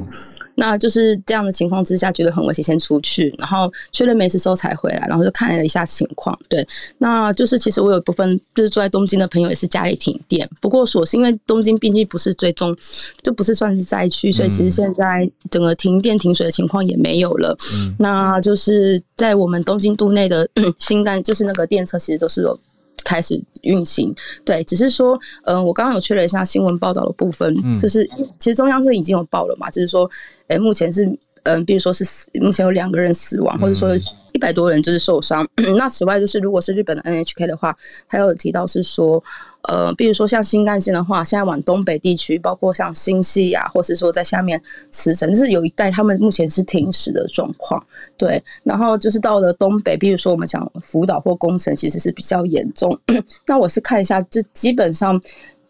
[0.55, 3.09] 那就是这样的情况之下，觉得很危险，先出去。
[3.09, 6.37] 去，然后确认没事之后才回来，然后就看了一下情况。
[6.47, 6.63] 对，
[6.99, 12.77] 那就是其实我有一部分就是住在东京的朋友也是家里停电，不过所幸因为东京毕竟不是最终
[13.23, 17.55] 就不是算是灾区，所以其实现在整个停电停水的情况也没有了。
[17.97, 22.59] 那就是在我们东京都内的新干，就是那个电车其实都是有。
[23.05, 24.13] 开始运行，
[24.45, 28.07] 对，只是说，嗯，我刚刚有确认一下新闻报道的部分，就是
[28.37, 30.07] 其实中央是已经有报了嘛，就是说，
[30.49, 31.05] 诶，目前是
[31.43, 32.05] 嗯，比如说是
[32.41, 33.95] 目前有两个人死亡，或者说
[34.31, 35.47] 一百多人就是受伤。
[35.77, 37.75] 那此外，就是如果是日本的 NHK 的话，
[38.07, 39.23] 还有提到是说，
[39.63, 47.83] 呃，比如说像新干线的话，现在往东北地区，包括像新西啊，或是说在下面慈城，就是有一带他们目前是停驶的状况。
[48.17, 52.97] 对，然后就是到了东北，比如说我们讲福岛或工程，其实是比较严重。
[53.47, 55.19] 那我是看一下，这基本上。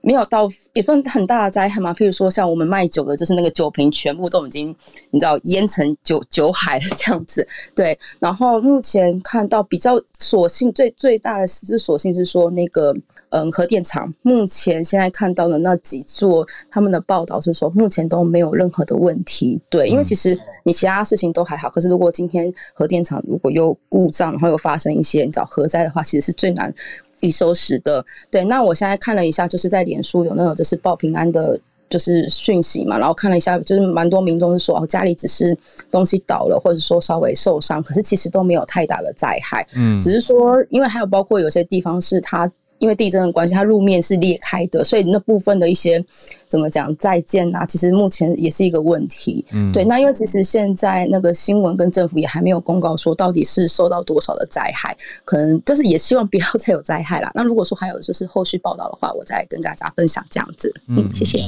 [0.01, 4.75] 没有到也分很大的灾害嘛，譬如说像我们卖酒的，就是那个酒瓶全部都已经
[5.11, 7.47] 你知道淹成酒酒海了这样子。
[7.75, 12.95] 对，然后目前看到比较所幸最最大的是所幸是说那个
[13.29, 19.59] 嗯核电厂，目前现在看到的那几座他们的报道是说目前都没有任何的问题。
[19.69, 26.73] 对，因为其实你其他事情都还好，可是如果今天核电厂如果有故障，然后又发生一些你找核灾的话，其实是最难。
[27.21, 28.43] 已收拾的，对。
[28.45, 32.97] 那我现在看了一下，就是在脸书有那种就是报平安的，就是讯息嘛。
[32.97, 35.57] 然后看了一下，就是蛮多民众是说哦，家里只是
[35.91, 39.67] 东西倒了，或者说稍微受伤，可是其实都没有太大的灾害。
[39.75, 42.51] 嗯，只是说，因为还有包括有些地方是它。
[42.79, 46.03] 因为地震的关系，它路面是裂开的，所以那部分的一些
[46.47, 49.45] 怎么讲再见啊，其实目前也是一个问题。
[49.51, 49.85] 嗯，对。
[49.85, 57.29] 那因为其实现在那个新闻跟政府也还没有公告说到底是受到多少的灾害，可能就是也希望不要再有灾害啦。
[57.35, 60.73] 那如果说还有就是后续报道的话，我再跟大家分享这样子。
[60.87, 61.43] 嗯，谢谢。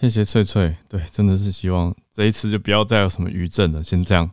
[0.00, 0.74] 谢谢翠翠。
[0.88, 3.82] 对，真的是希望这一次就不要再有什么余震了。
[3.84, 4.28] 先这样。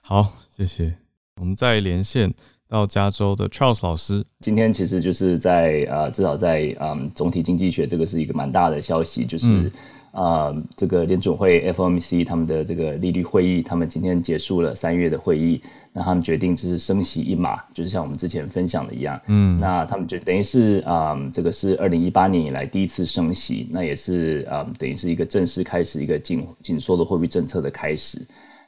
[0.00, 0.94] 好，谢谢。
[1.40, 2.32] 我们再连线。
[2.68, 9.72] 到加州的 Charles 老师，今天其实就是在呃，至少在嗯总体经济学这个是一个蛮大的消息，就是
[10.12, 15.62] 啊，这个联准会 FOMC 他们的这个利率会议，他们今天结束了三月的会议，
[15.94, 28.20] 那他们决定就是升息一码，就是像我们之前分享的一样，嗯，那他们就等于是啊，这个是二零一八年以来第一次升息，那也是啊，等于是一个正式开始一个紧紧缩的货币政策的开始。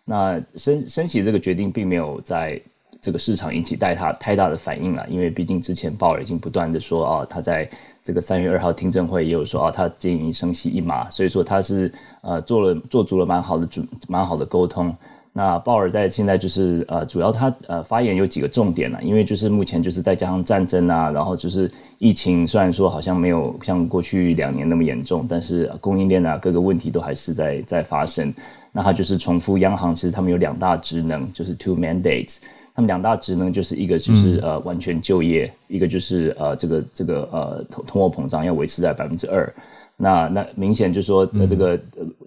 [0.07, 2.59] 那升升息这个决定并没有在。
[3.01, 7.69] 这个市场引起太大太大的反应了，因为毕竟之前鲍尔已经不断的说啊，他在
[8.03, 14.95] 这个三月二号听证会也有说啊，他建议升息一码，所以说他是呃做了做足了蛮好的主蛮好的沟通。
[15.33, 28.35] 那鲍尔在现在就是呃主要他呃发言有几个重点了，因为就是目前就是再加上战争啊，然后就是疫情虽然说好像没有像过去两年那么严重，但是供应链啊各个问题都还是在在发生。
[28.73, 32.39] 那他就是重复央行其实他们有两大职能，就是 two mandates。
[32.81, 39.53] 他们两大职能就是一个就是呃完全就业，一个就是呃这个这个呃通通货膨胀要维持在百分之二。
[39.99, 41.79] 那那明显就是说呃这个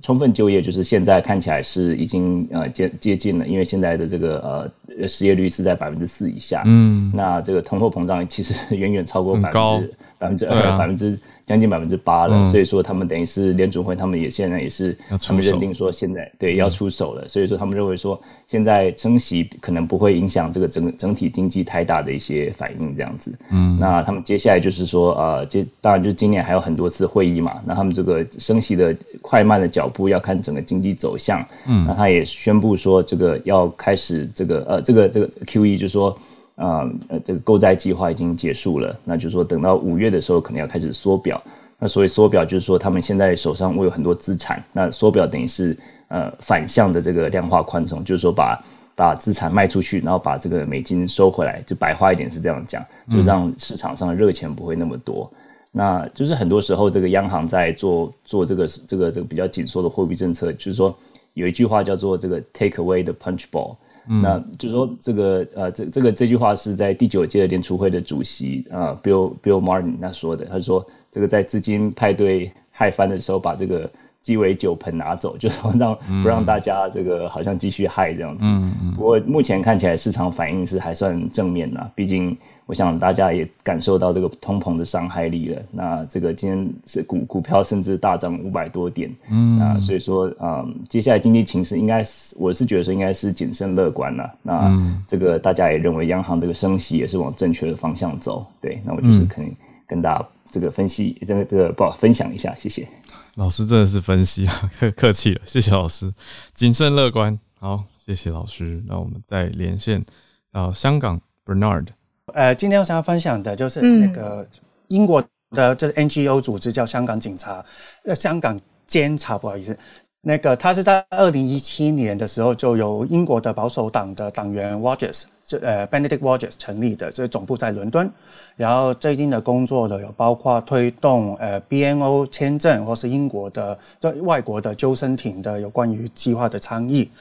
[0.04, 6.62] 充分就业就是现在看起来是已经呃接接近了，因为现在的这个呃失业率是在百分之四以下。
[6.68, 9.92] 嗯，那这个通货膨胀其实远远超过百分之
[10.24, 11.20] 百分之二百分之。
[11.46, 23.38] 将近百分之八了，所以说他们等于是联储会，他们也现在也是他们认定说现在对要出手了，所以说他们认为说现在升息可能不会影响这个整整体经济太大的一些反应这样子。
[23.50, 31.46] 嗯，那他们接下来就是说呃，这当然就今年还有很多次会议嘛，那他们这个升息的快慢的脚步要看整个经济走向。
[31.68, 36.18] 嗯，那他也宣布说这个要开始这个呃这个这个 Q E 就是说。
[36.56, 41.42] 啊，呃，这个购债计划已经结束了，那就是说等到五月的时候，可能要开始缩表。
[41.80, 48.64] 那所谓缩表，就是说他们现在手上握有很多资产，那缩表等于是呃反向的这个量化宽松，就是说把
[48.96, 55.30] 把资产卖出去，然后把这个美金收回来，就白话一点是这样讲，就让市场上的热钱不会那么多。
[55.72, 60.96] 那就是很多时候这个央行在做做这个这个这个比较紧缩的货币政策，就是说
[61.34, 63.76] 有一句话叫做这个 take away the punch ball
[64.08, 70.46] 那就是说，这个呃，这这个这句话是在第九届联储会的主席啊，Bill Bill Martin 他说的。
[70.46, 73.90] 他说，这个在资金派对嗨翻的时候，把这个
[74.22, 78.48] 鸡尾酒盆拿走，就说让不让大家这个好像继续嗨这样子。
[78.96, 82.38] 不过目前看起来市场反应是还算正面的，毕竟。
[82.66, 85.62] 我想大家也感受到这个通膨的伤害力了。
[85.72, 94.34] 那这个今天是股股票甚至大涨五百多点，嗯啊，所以说啊，接下来经济情势应该是我是觉得说应该是谨慎乐观了。
[94.42, 98.46] 那这个大家也认为央行这个升息也是往正确的方向走。
[98.62, 99.52] 对，那我就是可能
[99.86, 102.88] 跟大家这个分析，这个这个不好分享一下，谢谢。
[103.36, 106.14] 老师真的是分析啊，客客气了，谢谢老师，
[106.54, 107.38] 谨慎乐观。
[107.60, 108.82] 好，谢谢老师。
[108.88, 110.06] 那我们再连线
[110.52, 111.88] 到香港，Bernard。
[112.32, 114.48] 呃，今天我想要分享的就是那个
[114.88, 115.22] 英国
[115.52, 117.64] 的，就是 NGO 组织叫香港警察，
[118.06, 118.58] 呃，香港
[118.88, 119.78] 监察，不好意思，
[120.22, 128.10] 那个他是在二零一七年的时候，就由英国的保守党的党员 Rogers，这呃 Benedict Rogers 成立的，这总部在伦敦。
[128.56, 137.12] 然后最近的工作呢，有包括推动呃 BNO 签证，或是英国的这外国的救生艇的有关于计划的倡议。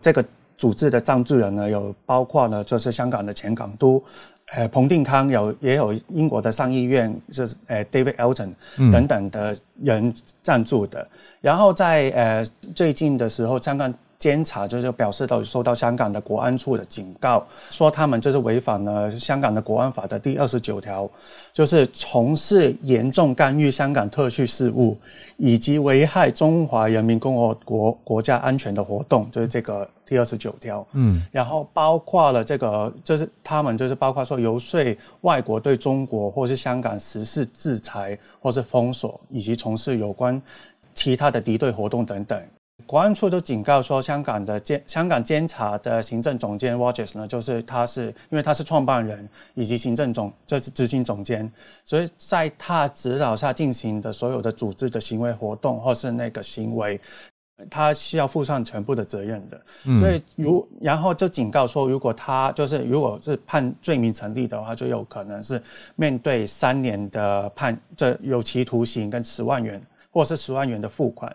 [0.00, 0.24] 这个
[0.56, 4.00] 组织的赞助人呢，有包括呢，就是香港的前港督。
[4.54, 8.50] 呃，彭定康有也有英国的上议院，就是呃 David Elton
[8.92, 11.08] 等等的人赞助的。
[11.40, 12.44] 然后在呃
[12.74, 21.08] 最近的时候，香港监察就是表示到收到香港的国安处的警告，说他们就是违反了香港的国安法的第二十九条，
[21.54, 24.98] 就是从事严重干预香港特区事务
[25.38, 29.88] 以及危害中华人民共和国国家安全的活动，就是这个。
[30.12, 34.78] 第二十九条，嗯，然后包括了这个，就是他们就是包括说游说
[35.22, 40.40] 外国对中国或是香港实施制裁或是封锁，以及从事有关
[40.92, 42.38] 其他的敌对活动等等。
[42.84, 51.50] 国安处都警告说，香港的监香港监察的行政总监 Rogers 呢，就是他是因为他是创办人以及行政总，这是执行总监，
[51.86, 57.00] 所以在他指导下进行的所有的组织的行为活动或是那个行为。
[57.70, 59.60] 他需要负上全部的责任的，
[59.98, 65.62] 所以如然后就警告说，如果他就是如果是判罪名成立的话，就有可能是
[65.96, 71.34] 面对三年的判，这有期徒刑跟十万元或是十万元的付款。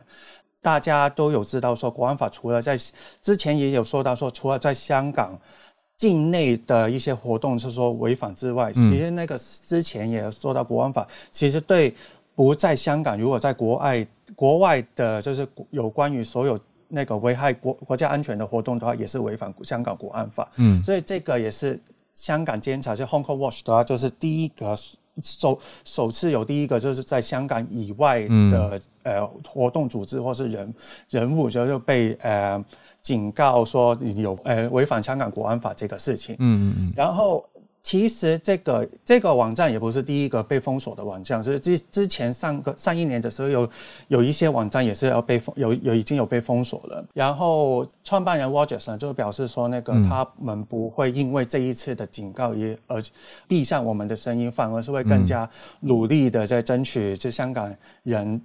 [0.61, 2.77] 大家都有知道说，国安法除了在
[3.21, 5.39] 之前也有说到说，除了在香港
[5.95, 11.95] 境内的一些活动是说违反之外，其实那个之前也说到国安法，其实对
[12.37, 14.07] 不在香港，如果在国外。
[14.35, 16.59] 国外的，就是有关于所有
[16.89, 20.47] 那个危害国国家安全的活动的话，也是违反香港国安法。
[20.57, 21.79] 嗯，所以这个也是
[22.13, 24.75] 香港监察，就 Hong Kong Watch 的话，就是第一个
[25.23, 30.71] 首首次有第一个，就是在香港以外的呃活动组织或是人
[31.09, 32.63] 人物，就就被呃
[33.01, 36.35] 警告说有呃违反香港国安法这个事情。
[36.37, 37.43] 嗯嗯嗯，然后。
[37.87, 43.69] 其实这个这个网站也不是第一个被封锁的网站，是之之前上个上一年的时候有
[44.09, 47.05] 有一些网站也是要被封，有有已经有被封锁了。
[47.13, 53.01] 然后创办人 Rogers 呢就表示说，那个他们不会因为这一次的警告也而
[53.47, 57.73] 闭上我们的声音，反而是会更加努力的在争取这香港
[58.03, 58.41] 人。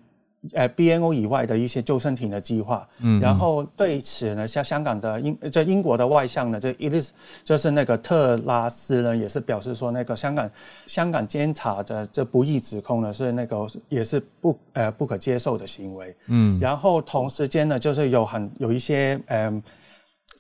[0.53, 7.13] 呃，BNO 以外的一些救生艇的计划，嗯，然后对此呢，像香港的英，这英国的外相呢，这伊丽斯
[7.45, 10.51] 就是那个特拉斯呢，也是表示说，那个香港
[10.87, 19.63] 香港监察的这不义指控呢，是那个也是不呃不可接受的行为，嗯，然后同时间呢，就是有很有一些嗯。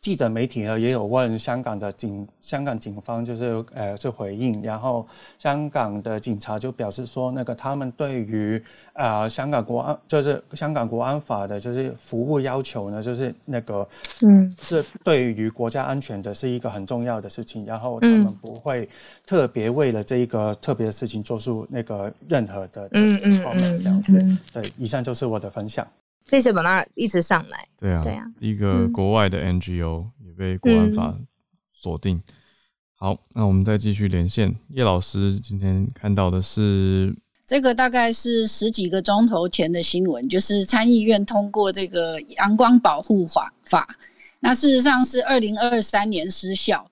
[0.02, 5.06] 记者媒体呢也有问香港的警，香港警方就是呃是回应，然后
[5.38, 8.60] 香港的警察就表示说，那个他们对于
[8.94, 13.88] 啊香港国安就是香港国安法的就是服务要求呢，就是那个
[14.22, 18.88] 嗯是对于国家安全的是一个很重要的事情，然后他们不会
[19.24, 24.20] 特别为了这一个特别的事情做出那个任何的嗯嗯嗯这样子。
[24.52, 25.86] 对，以上就是我的分享。
[26.32, 27.68] 谢谢本纳一直上来。
[27.78, 31.14] 对啊，对啊，一个国外的 NGO 也被国安法
[31.70, 32.22] 锁定。
[32.94, 35.38] 好，那我们再继续连线叶老师。
[35.38, 37.14] 今天看到的是
[37.46, 43.86] 这个，大概是十几个钟头前的新闻，就是参议院通过这个阳光保护法法。
[44.40, 46.90] 那事实上是二零二三年失效，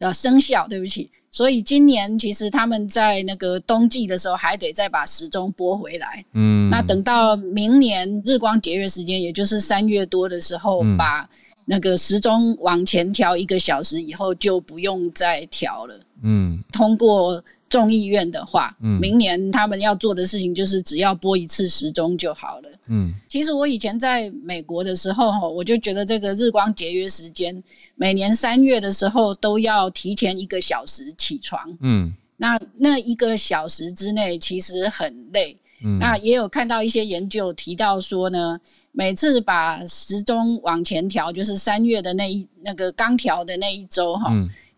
[0.00, 0.68] 呃，生效。
[0.68, 1.10] 对不起。
[1.32, 11.28] 所以今年其实他们在那个冬季的时候还得再把时钟拨回来，嗯，那等到明年日光节约时间，也就是三月多的时候，把
[11.64, 17.42] 那个时钟往前调一个小时以后，就不用再调了，嗯，通过。
[17.72, 22.68] 众议院的话，嗯，明年他们要做的事情就是只要播一次时钟就好了。
[22.88, 27.64] 嗯，其实我以前在美国的时候，哈，我就觉得这个日光节约时间，
[27.94, 31.58] 每年三月的时候都要提前一个小时起床。
[31.80, 35.56] 嗯，那那一个小时之内其实很累。
[35.82, 38.60] 嗯，那也有看到一些研究提到说呢，
[38.92, 44.30] 每次把时钟往前调，就是三月的那一那个刚调的那一周，哈。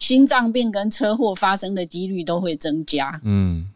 [0.05, 3.19] 心脏病跟车祸发生的几率都会增加。
[3.25, 3.67] 嗯，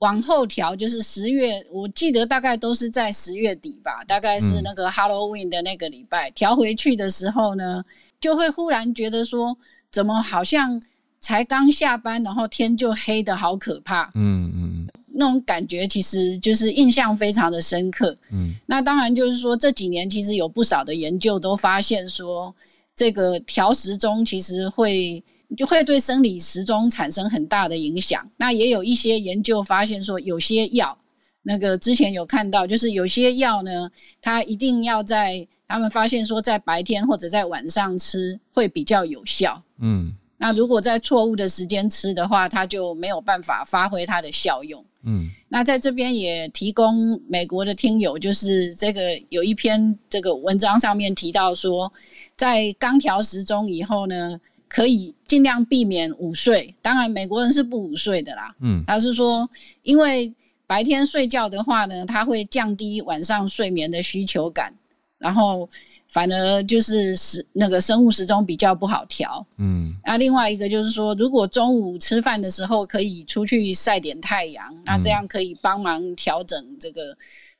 [0.00, 7.84] 往后调就是十月，我记得大概都是在十月底吧，大概是那个 Halloween 的那个礼拜调回去的时候呢，
[8.20, 9.56] 就会忽然觉得说，
[9.92, 10.82] 怎么好像
[11.20, 14.10] 才刚下班，然后天就黑的好可怕。
[14.16, 18.18] 嗯嗯，那种感觉其实就是印象非常的深刻。
[18.32, 22.52] 嗯，那当然就是说这几年其实有不少的研究都发现说，
[22.96, 25.22] 这个调时钟其实会。
[25.56, 28.28] 就会对生理时钟产生很大的影响。
[28.36, 30.96] 那也有一些研究发现说，有些药
[31.42, 33.90] 那个之前有看到，就是有些药呢，
[34.20, 39.62] 它一定要在他们发现说在白天或者在晚上吃会比较有效。
[39.80, 44.84] 嗯那如果在错误的时间吃的话，它就没有办法发挥它的效用。
[45.02, 51.92] 嗯那在这边也提供美国的听友，就是这个有一篇这个文章上面提到说，
[52.36, 54.38] 在刚调时钟以后呢，
[54.68, 56.74] 可以尽量避免午睡。
[56.82, 58.54] 当然，美国人是不午睡的啦。
[58.60, 59.48] 嗯他是说，
[59.82, 60.32] 因为
[60.66, 64.72] 白天睡觉的话呢，它会降低晚上睡眠的需求感，
[65.16, 65.68] 然后
[66.08, 69.44] 反而就是时那个生物时钟比较不好调。
[69.56, 77.16] 嗯那另外一个就是说，如果中午吃饭的时候可以出去晒点太阳，那这样可以帮忙调整这个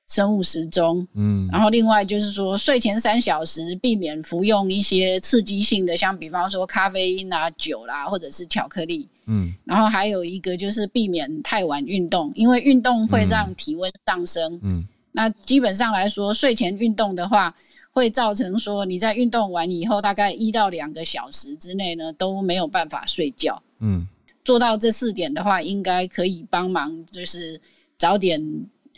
[0.08, 1.06] 生物时钟。
[1.14, 9.08] 嗯然后另外就是说，睡前三小时避免服用一些刺激性的，像比方说咖啡因啊、酒啦，或者是巧克力。
[9.26, 14.58] 嗯然后还有一个就是避免太晚运动，因为运动会让体温上升。
[14.62, 17.54] 嗯那基本上来说，睡前运动的话，
[17.90, 23.62] 会造成说你在运动完以后，大概一到两个小时之内呢都没有办法睡觉。
[23.80, 24.06] 嗯
[24.44, 27.60] 做到这四点的话，应该可以帮忙，就是
[27.98, 28.40] 早点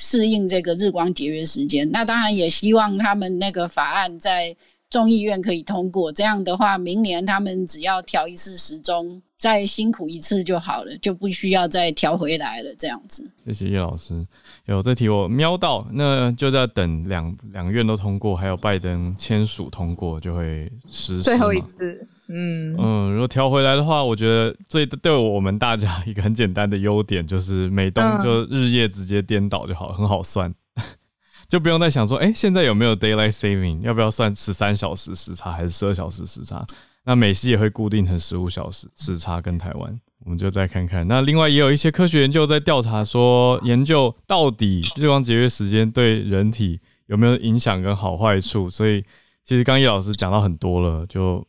[0.00, 1.88] 适应这个日光节约时间。
[1.92, 4.56] 那当然也希望他们那个法案在
[4.88, 12.74] 众议院可以通过，这样的话，明年他们只要调一次时钟，再辛苦一次就好了，就不需要再调回来了。
[12.78, 14.26] 这样子，谢谢叶老师。
[14.64, 30.54] 有这题我瞄到，那就在等两两院都通过，还有拜登签署通过，就会实施最后一次，嗯，嗯，如果调回来的话，我觉得最对我们大家 一个很简单的优点就是美东嗯就日夜直接颠倒就好，很好算，
[31.48, 36.64] 就不用再想说，哎、现在有没有 daylight saving，要不要算十三小时时差还是十二小时时差？
[37.04, 41.08] 那美西也会固定成十五小时时差跟台湾，我们就再看看。
[41.08, 49.02] 那另外也有一些科学研究在调查说，研究到底日光节约时间对人体有没有影响跟好坏处，所以。
[49.44, 51.46] 其实刚叶老师讲到很多了，就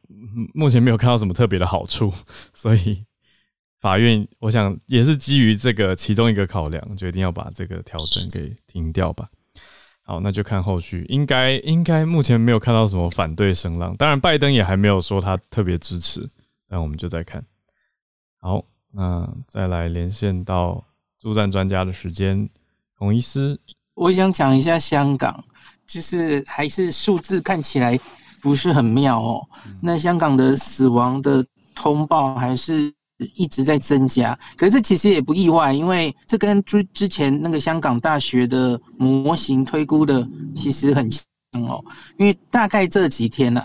[0.53, 2.11] 目前没有看到什么特别的好处，
[2.53, 3.05] 所以
[3.79, 9.29] 法院我想也是基于这个其中一个考量，决定要把这个调整给停掉吧。
[10.03, 16.27] 好，那就看后续，应该应该目前没有看到什么反对声浪，当然拜登也还没有说他特别支持，
[16.67, 17.45] 那我们就再看。
[18.39, 20.83] 好，那再来连线到
[21.19, 22.49] 助战专家的时间，
[22.97, 23.59] 孔医师，
[23.93, 25.45] 我想讲一下香港，
[25.87, 27.99] 就是还是数字看起来
[28.41, 29.41] 不是很妙哦。
[29.81, 32.91] 那香港的死亡的通报还是
[33.35, 41.23] 一直在增加，可是其实也不意外，因为这跟之之前那个香港大学的模型推估的其实很像
[41.67, 41.83] 哦。
[42.17, 43.63] 因为大概这几天呢、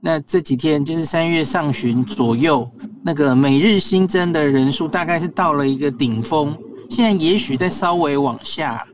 [0.00, 2.70] 那这几天就是三月上旬左右，
[3.02, 6.54] 那个每日新增的人数大概是到了一个顶峰，
[6.90, 8.86] 现在也许在稍微往下。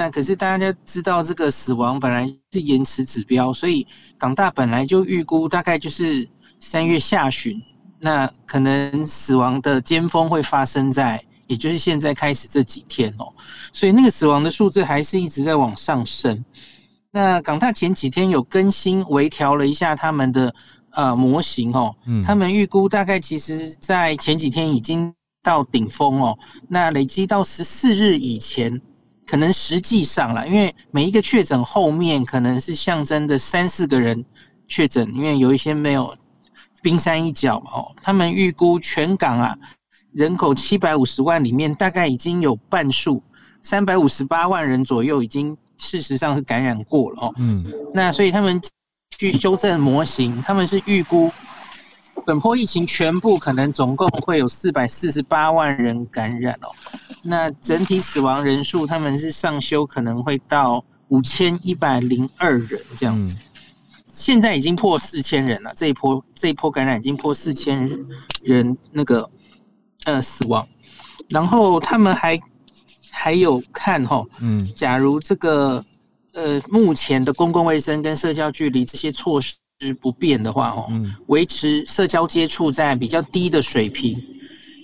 [0.00, 3.86] 那可是大家知道，这个死亡本来是延迟指标，所以
[4.16, 6.26] 港大本来就预估大概就是
[6.58, 7.60] 三月下旬，
[7.98, 13.30] 那可能死亡的尖峰会发生在，也就是现在开始这几天哦。
[13.74, 16.42] 所以那个死亡的数字还是一直在往上升。
[17.10, 20.54] 那港大前几天有更新微调了一下他们的
[20.92, 26.38] 呃模型哦，嗯他们预估大概其实在前几天已经到顶峰哦，
[26.68, 28.80] 那累积到十四日以前，
[29.30, 34.24] 可能实际上啦，因为每一个确诊后面可能是象征的三四个人
[34.66, 36.12] 确诊，因为有一些没有
[36.82, 39.56] 冰山一角嘛哦，他们预估全港啊
[40.12, 43.22] 人口七百五十万里面，大概已经有半数
[43.62, 47.34] 三百五十八万人左右已经事实上是感染过了哦。
[47.38, 47.64] 嗯
[47.94, 48.60] 那所以他们
[49.16, 51.30] 去修正模型，他们是预估
[52.26, 56.68] 本波疫情全部可能总共会有四百四十八万人感染哦。
[57.22, 63.36] 那整体死亡人数，他们是上修可能会到五千一百零二人这样子。
[64.12, 67.88] 现在已经破四千人了，这一波这一波感染已经破四千
[68.42, 69.30] 人那个
[70.04, 70.66] 呃死亡，
[71.28, 72.38] 然后他们还
[73.10, 75.84] 还有看哈、嗯假如这个
[76.32, 79.54] 呃目前的公共卫生跟社交距离这些措施
[80.00, 84.22] 不变的话，哦，嗯维持社交接触在比较低的水平，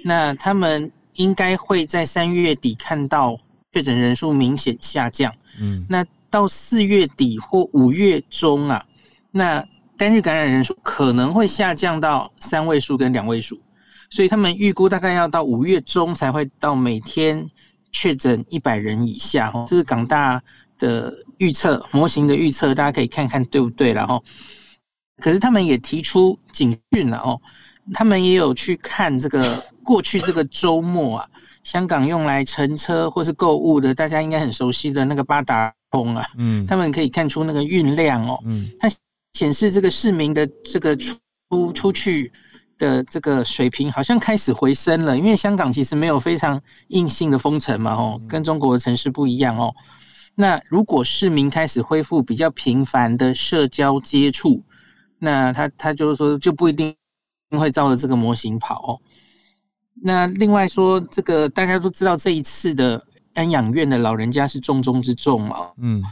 [0.04, 3.38] 那他们应该会在三月底看到
[3.72, 5.32] 确诊人数明显下降。
[5.60, 8.84] 嗯那到四月底或五月中啊，
[9.30, 9.64] 那
[9.96, 13.58] 单日感染人数可能会下降到三位数跟两位数，
[14.10, 17.48] 所以他们预估大概要到五月中才会到每天
[17.92, 19.50] 确诊一百人以下。
[19.54, 20.42] 哦，这是港大
[20.78, 24.22] 的预测模型的预测，大家可以看看对不对了哦。
[25.22, 27.40] 可是他们也提出警讯了哦，
[27.94, 31.28] 他们也有去看这个 过去这个周末啊，
[31.62, 36.66] 香港用来乘车或是购物的，大家应该很熟悉的那个八达通啊，嗯。
[36.66, 38.70] 他们可以看出那个运量哦，嗯。
[38.78, 38.90] 它
[39.32, 42.30] 显示这个市民的这个出出去
[42.78, 49.74] 的这个水平好像开始回升了，因为香港其实没有非常硬性的封城嘛，哦，跟中国的城市不一样哦。
[50.34, 54.62] 那如果市民开始恢复比较频繁的社交接触，
[55.18, 56.94] 那他他就是说就不一定
[57.50, 59.00] 会照着这个模型跑哦。
[60.02, 66.02] 那另外说，这个大家都知道这一次的安养院的老人家是重中之重嘛，嗯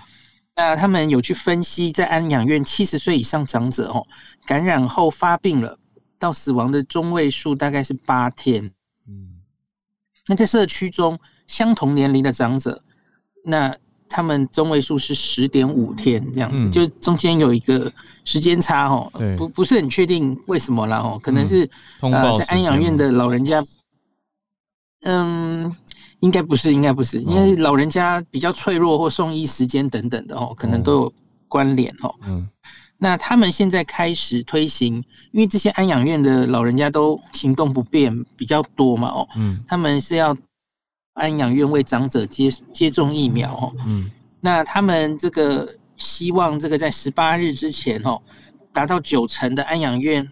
[0.56, 4.06] 那他们有去分析，在安养院七十岁以上长者哦，
[4.46, 5.78] 感染后发病了，
[6.18, 8.72] 到死亡的中位数大概是八天。
[9.06, 9.42] 嗯
[10.26, 12.82] 那在社区中，相同年龄的长者，
[13.44, 13.76] 那
[14.14, 16.70] 他们中位数是十点五天这样子，嗯。
[16.70, 17.92] 就中间有一个
[18.24, 21.68] 时间差哦，不不是很确定为什么啦哦，可能是、
[22.00, 23.60] 呃在安养院的老人家，
[25.02, 25.74] 嗯，
[26.20, 31.12] 应该不是，应该不是，因为老人家比较脆弱或送医时间等等的哦，可能都有
[31.48, 32.14] 关联哦。
[32.24, 32.48] 嗯。
[32.96, 34.94] 那他们现在开始推行，
[35.32, 39.58] 因为这些安养院的老人家都行动不便比较多嘛哦，嗯。
[39.66, 40.34] 他们是要
[41.14, 43.72] 安养院为长者接接种疫苗哦。
[43.86, 44.10] 嗯
[44.40, 48.20] 那他们这个希望这个在十八日之前哦，
[48.72, 50.28] 达到九成的安养院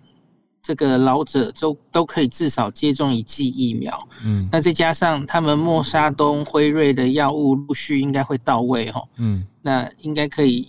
[0.63, 4.07] 这个老者都都可以至少接种一剂疫苗。
[4.23, 10.69] 嗯那再加上他们默沙东、辉瑞的药物陆续应该会到位哦，嗯那应该可以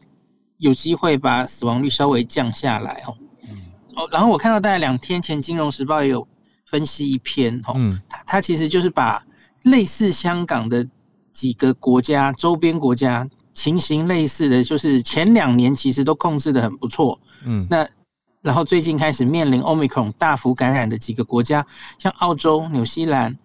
[0.58, 3.14] 有机会把死亡率稍微降下来哦。
[3.96, 6.26] 哦，然后我看到大概两天前，《金融时报》也有
[6.66, 9.22] 分析一篇哦，嗯它它其实就是把
[9.64, 10.88] 类似香港的
[11.32, 17.66] 几个国家周边国家情形类似的，就是前两年其实都控制的很不错，嗯。
[17.70, 17.88] 那
[18.42, 21.66] 然后最近开始面临 Omicron 大幅感染的几个国家，
[21.98, 23.38] 像澳洲、纽西兰，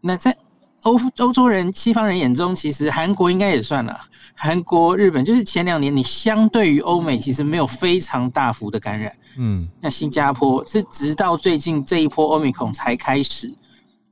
[0.00, 0.36] 那在
[0.82, 4.00] 欧欧洲人、西方人眼中，其实韩国应该也算了。
[4.34, 13.54] 韩国、日本就是前两年你相对于欧美其实没有非常大幅的感染，嗯那新加坡是直到最近这一波 Omicron 才开始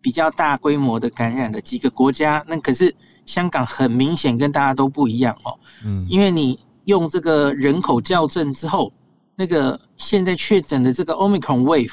[0.01, 2.95] 比较大规模的感染的几个国家，那可是
[3.27, 5.59] 香港很明显跟大家都不一样哦。
[5.85, 8.93] 嗯因为你用这个人口校正之后，
[9.37, 11.93] 那个现在确诊的这个 Omicron wave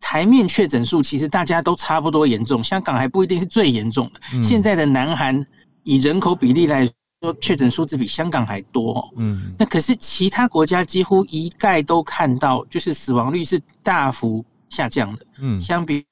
[0.00, 4.20] 台面确诊数其实大家都差不多严重，香港还不一定是最严重的。
[4.34, 5.44] 嗯现在的南韩
[5.84, 6.86] 以人口比例来
[7.22, 9.08] 说，确诊数字比香港还多、哦。
[9.16, 15.26] 嗯那可是其他国家几乎一概都看到，就是死亡率是大幅下降的。
[15.38, 16.04] 嗯相比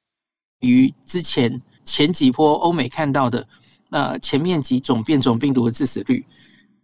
[0.62, 3.46] 于之前前几波欧美看到的，
[3.90, 6.24] 呃，前面几种变种病毒的致死率，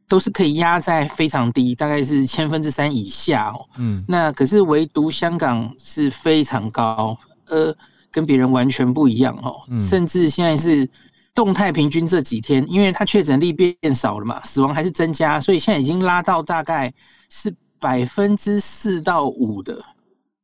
[0.08, 3.66] 都是可以压在非常低，大概是千分之三以下哦。
[3.76, 7.16] 嗯那可是唯独香港是非常高，
[7.46, 7.74] 呃，
[8.10, 9.56] 跟别人完全不一样哦。
[9.70, 10.88] 嗯甚至现在是
[11.34, 16.92] 动态平均这几天，因为它确诊率变少了嘛，死亡还是增加，所以现在已经拉到大概
[17.30, 19.80] 是百分之四到五的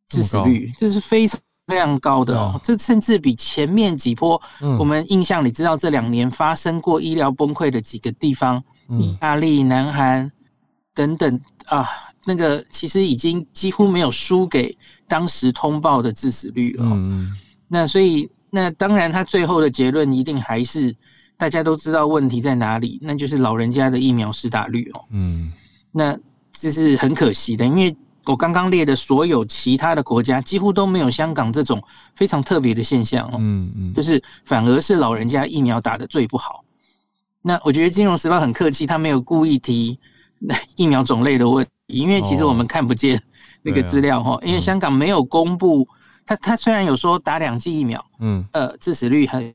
[0.08, 1.40] 致死率，这是非常。
[1.66, 8.58] 非常高的哦哦，这甚至比前面几波嗯我们印象里知道这两年发生过医疗崩溃的几个地方，
[8.88, 10.30] 意嗯大利、南韩
[10.94, 11.88] 等等啊，
[12.26, 14.76] 那个其实已经几乎没有输给
[15.08, 16.90] 当时通报的致死率了哦。
[16.94, 17.32] 嗯
[17.66, 20.94] 那所以，那当然，他最后的结论一定还是
[21.36, 25.00] 大家都知道问题在哪里，那就是老人家的疫苗施打率哦。
[25.10, 25.50] 嗯
[25.90, 26.16] 那
[26.52, 27.96] 这是很可惜的，因为
[28.26, 31.82] 我刚刚列的所有其他的国家几乎都没有香港这种
[32.14, 33.36] 非常特别的现象哦。
[33.38, 36.64] 嗯嗯就是反而是老人家疫苗打的最不好。
[37.42, 39.98] 那我觉得《金融时报》很客气，他没有故意提
[40.76, 43.22] 疫苗种类的问题，因为其实我们看不见
[43.62, 45.86] 那个资料哈，因为香港没有公布。
[46.26, 49.54] 他他虽然有说打两剂疫苗，嗯呃，致死率很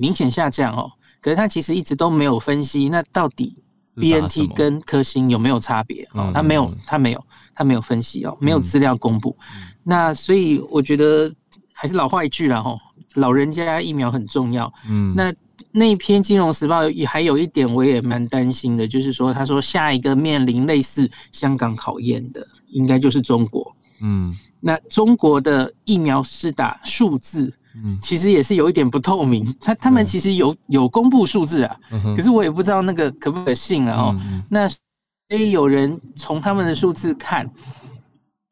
[0.00, 3.58] 明显下降哦，可是他其实一直都没有分析那到底
[3.94, 7.22] BNT 跟科兴有没有差别哦嗯，他没有嗯，他没有，
[7.56, 9.36] 他没有分析哦，没有资料公布。
[9.82, 11.32] 那所以我觉得
[11.72, 12.78] 还是老话一句啦，吼，
[13.14, 14.72] 老人家疫苗很重要。
[14.88, 15.34] 嗯那
[15.72, 23.74] 那一篇《金融时报》也还有一点我也蛮担心的，就是说，他说下一个面临类似香港考验的，应该就是中国。
[24.00, 29.54] 嗯那中国的疫苗施打数字，嗯其实也是有一点不透明。
[29.60, 34.16] 他他们其实有有公布数字啊，嗯可是我也不知道那个可不可信了哦。
[34.24, 34.66] 嗯那
[35.28, 37.50] 所以有人从他们的数字看，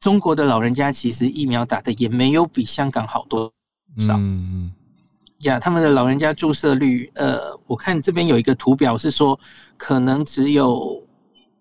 [0.00, 3.52] 中国的老人家其实疫苗打的也没有比香港好多
[4.00, 4.72] 少嗯
[5.40, 5.60] 呀。
[5.60, 9.38] 他们的老人家注射率，呃，我看这边有一个图表是说，
[9.76, 11.00] 可能只有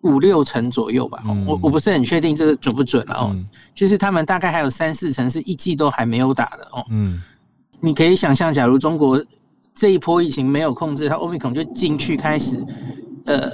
[0.02, 1.22] 五六成左右吧。
[1.26, 3.32] 嗯我我不是很确定这个准不准啊哦。
[3.34, 6.84] 嗯就是他们大概还有三四成是一剂都还没有打的哦。
[6.90, 7.22] 嗯
[7.80, 9.24] 你可以想象，假如中国
[9.76, 12.58] 这一波疫情没有控制，它 Omicron 就进去开始，
[13.26, 13.52] 呃，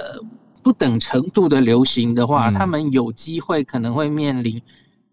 [0.62, 2.52] 不等程度的流行的话，嗯。
[2.54, 4.60] 他们有机会可能会面临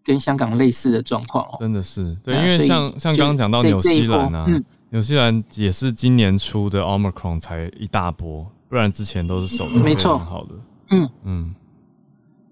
[0.04, 1.56] 跟香港类似的状况哦。
[1.60, 4.64] 真的是对，因为像像刚刚讲到纽西兰啊，波嗯。
[4.90, 10.16] 纽西兰也是今年出的 Omicron 才一大波，不然之前都是守的没错。
[10.18, 10.50] 好的。
[10.90, 11.10] 嗯。
[11.24, 11.54] 嗯，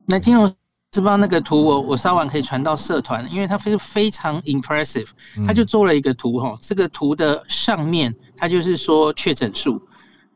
[0.05, 0.47] 那金融
[0.92, 5.09] 时报那个图我我稍晚可以传到社团，因为它非非常 impressive，
[5.47, 9.80] 他就做了一个图哈，这个图的上面它就是说确诊数，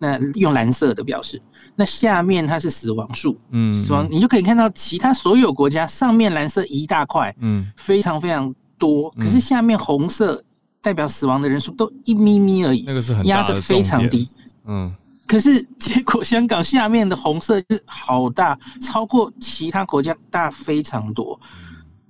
[0.02, 1.40] 那用蓝色的表示，
[1.76, 10.42] 那下面它是死亡数，嗯死亡你就可以看到其他所有国家上面蓝色一大块，嗯非常非常多，嗯可是下面红色
[10.80, 14.26] 代表死亡的人数都一咪咪而已，那个是很压得非常低。
[14.64, 14.90] 嗯
[15.26, 21.38] 可是结果香港下面的红色是好大，超过其他国家大非常多。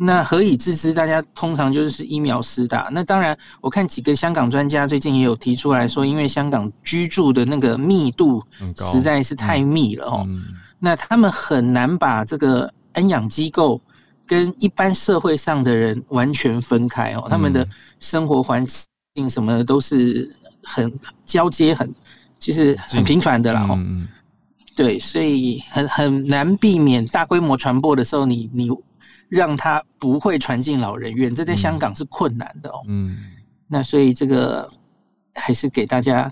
[0.02, 0.94] 那何以致之？
[0.94, 2.88] 大家通常就是疫苗施打。
[2.90, 8.42] 那当然，我看几个香港专家最近也有提出来说，因为香港居住的那个密度
[8.76, 10.42] 实在是太密了哦，嗯
[10.78, 13.78] 那他们很难把这个安养机构
[14.26, 18.66] 跟一般社会上的人完全分开哦，他们的生活环
[19.14, 20.34] 境什么的都是
[20.64, 20.90] 很
[21.24, 21.94] 交接很。
[22.38, 23.78] 其实很频繁的啦，哦、
[24.74, 28.70] 对，所以很很难避免大规模传播的时候，你你
[29.30, 32.82] 让它不会传进老人院，这在香港是困难的哦。
[32.88, 33.16] 嗯，
[33.68, 34.68] 那所以这个
[35.34, 36.30] 还是给大家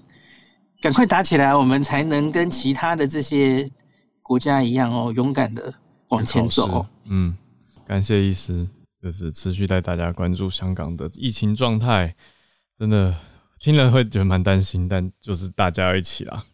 [0.81, 3.71] 赶快打起来，我们才能跟其他的这些
[4.21, 5.73] 国家一样哦，勇敢的
[6.09, 6.89] 往前走哦。
[7.05, 7.37] 嗯，
[7.87, 8.69] 感谢医师，
[9.01, 12.17] 就是持续带大家关注香港的疫情状态，
[12.77, 13.15] 真的
[13.61, 16.45] 听了会觉得蛮担心，但就是大家一起啦。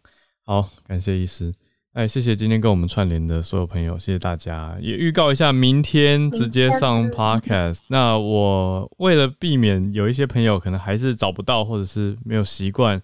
[0.43, 1.51] 好，感谢医师。
[1.95, 4.75] 哎，谢谢今天跟我们串联的所有朋友，谢谢大家。
[4.81, 7.79] 也预告一下，明天直接上 podcast。
[7.87, 13.01] 那我为了避免有一些朋友可能还是找不到，或者是没有习惯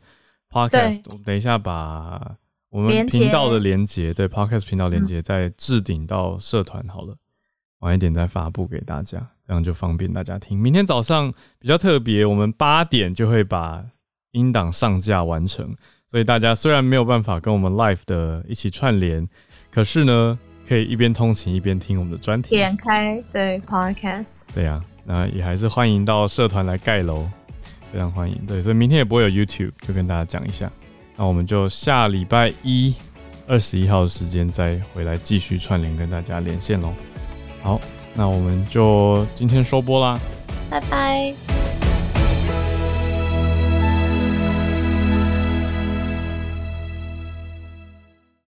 [0.49, 2.35] podcast，我等一下把
[2.69, 7.15] 我们频道的连接，对 podcast 频道连接再置顶到社团好了，
[7.79, 10.59] 晚一点再发布给大家，这样就方便大家听。
[10.59, 13.85] 明天早上比较特别，我们八点就会把
[14.31, 15.73] 音档上架完成。
[16.11, 19.25] 所以大家虽然没有办法跟我们 live 的一起串联，
[19.71, 20.37] 可是呢，
[20.67, 22.49] 可以一边通勤一边听我们的专题。
[22.49, 27.25] 点开对 podcast，对呀、那也还是欢迎到社团来盖楼，
[27.93, 28.37] 非常欢迎。
[28.45, 30.69] 对，所以明天也不会有 YouTube，就跟大家讲一下。
[31.15, 32.93] 那我们就下礼拜一
[33.47, 36.93] 二十一号的时间再回来继续串联跟大家连线喽。
[37.61, 37.79] 好，
[38.13, 40.19] 那我们就今天收播啦。
[40.69, 41.33] 拜拜。